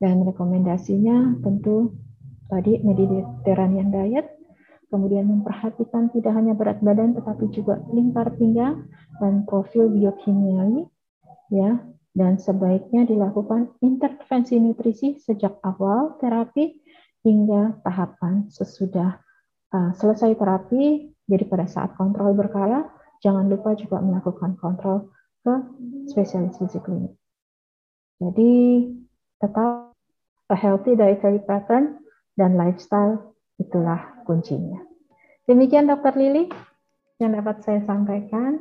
Dan 0.01 0.25
rekomendasinya 0.25 1.37
tentu 1.45 1.93
tadi 2.49 2.81
Mediterranean 2.81 3.93
diet, 3.93 4.25
kemudian 4.89 5.29
memperhatikan 5.29 6.09
tidak 6.09 6.33
hanya 6.33 6.57
berat 6.57 6.81
badan 6.81 7.13
tetapi 7.13 7.53
juga 7.53 7.79
lingkar 7.93 8.33
pinggang 8.35 8.89
dan 9.21 9.45
profil 9.45 9.93
biokimiawi, 9.93 10.89
ya, 11.53 11.79
dan 12.11 12.41
sebaiknya 12.41 13.07
dilakukan 13.07 13.71
intervensi 13.79 14.59
nutrisi 14.59 15.21
sejak 15.21 15.61
awal 15.63 16.19
terapi 16.19 16.81
hingga 17.21 17.79
tahapan 17.85 18.49
sesudah 18.49 19.21
uh, 19.71 19.91
selesai 19.95 20.35
terapi. 20.35 21.13
Jadi 21.29 21.43
pada 21.47 21.63
saat 21.69 21.95
kontrol 21.95 22.35
berkala, 22.35 22.91
jangan 23.23 23.47
lupa 23.47 23.77
juga 23.77 24.03
melakukan 24.03 24.59
kontrol 24.59 25.13
ke 25.45 25.53
spesialis 26.11 26.59
gizi 26.59 26.81
klinik. 26.83 27.15
Jadi 28.19 28.51
tetap 29.39 29.90
a 30.51 30.57
healthy 30.59 30.99
dietary 30.99 31.39
pattern 31.47 32.03
dan 32.35 32.59
lifestyle 32.59 33.33
itulah 33.55 34.19
kuncinya. 34.27 34.83
Demikian 35.47 35.87
Dokter 35.87 36.13
Lili 36.19 36.51
yang 37.23 37.33
dapat 37.33 37.63
saya 37.63 37.79
sampaikan. 37.87 38.59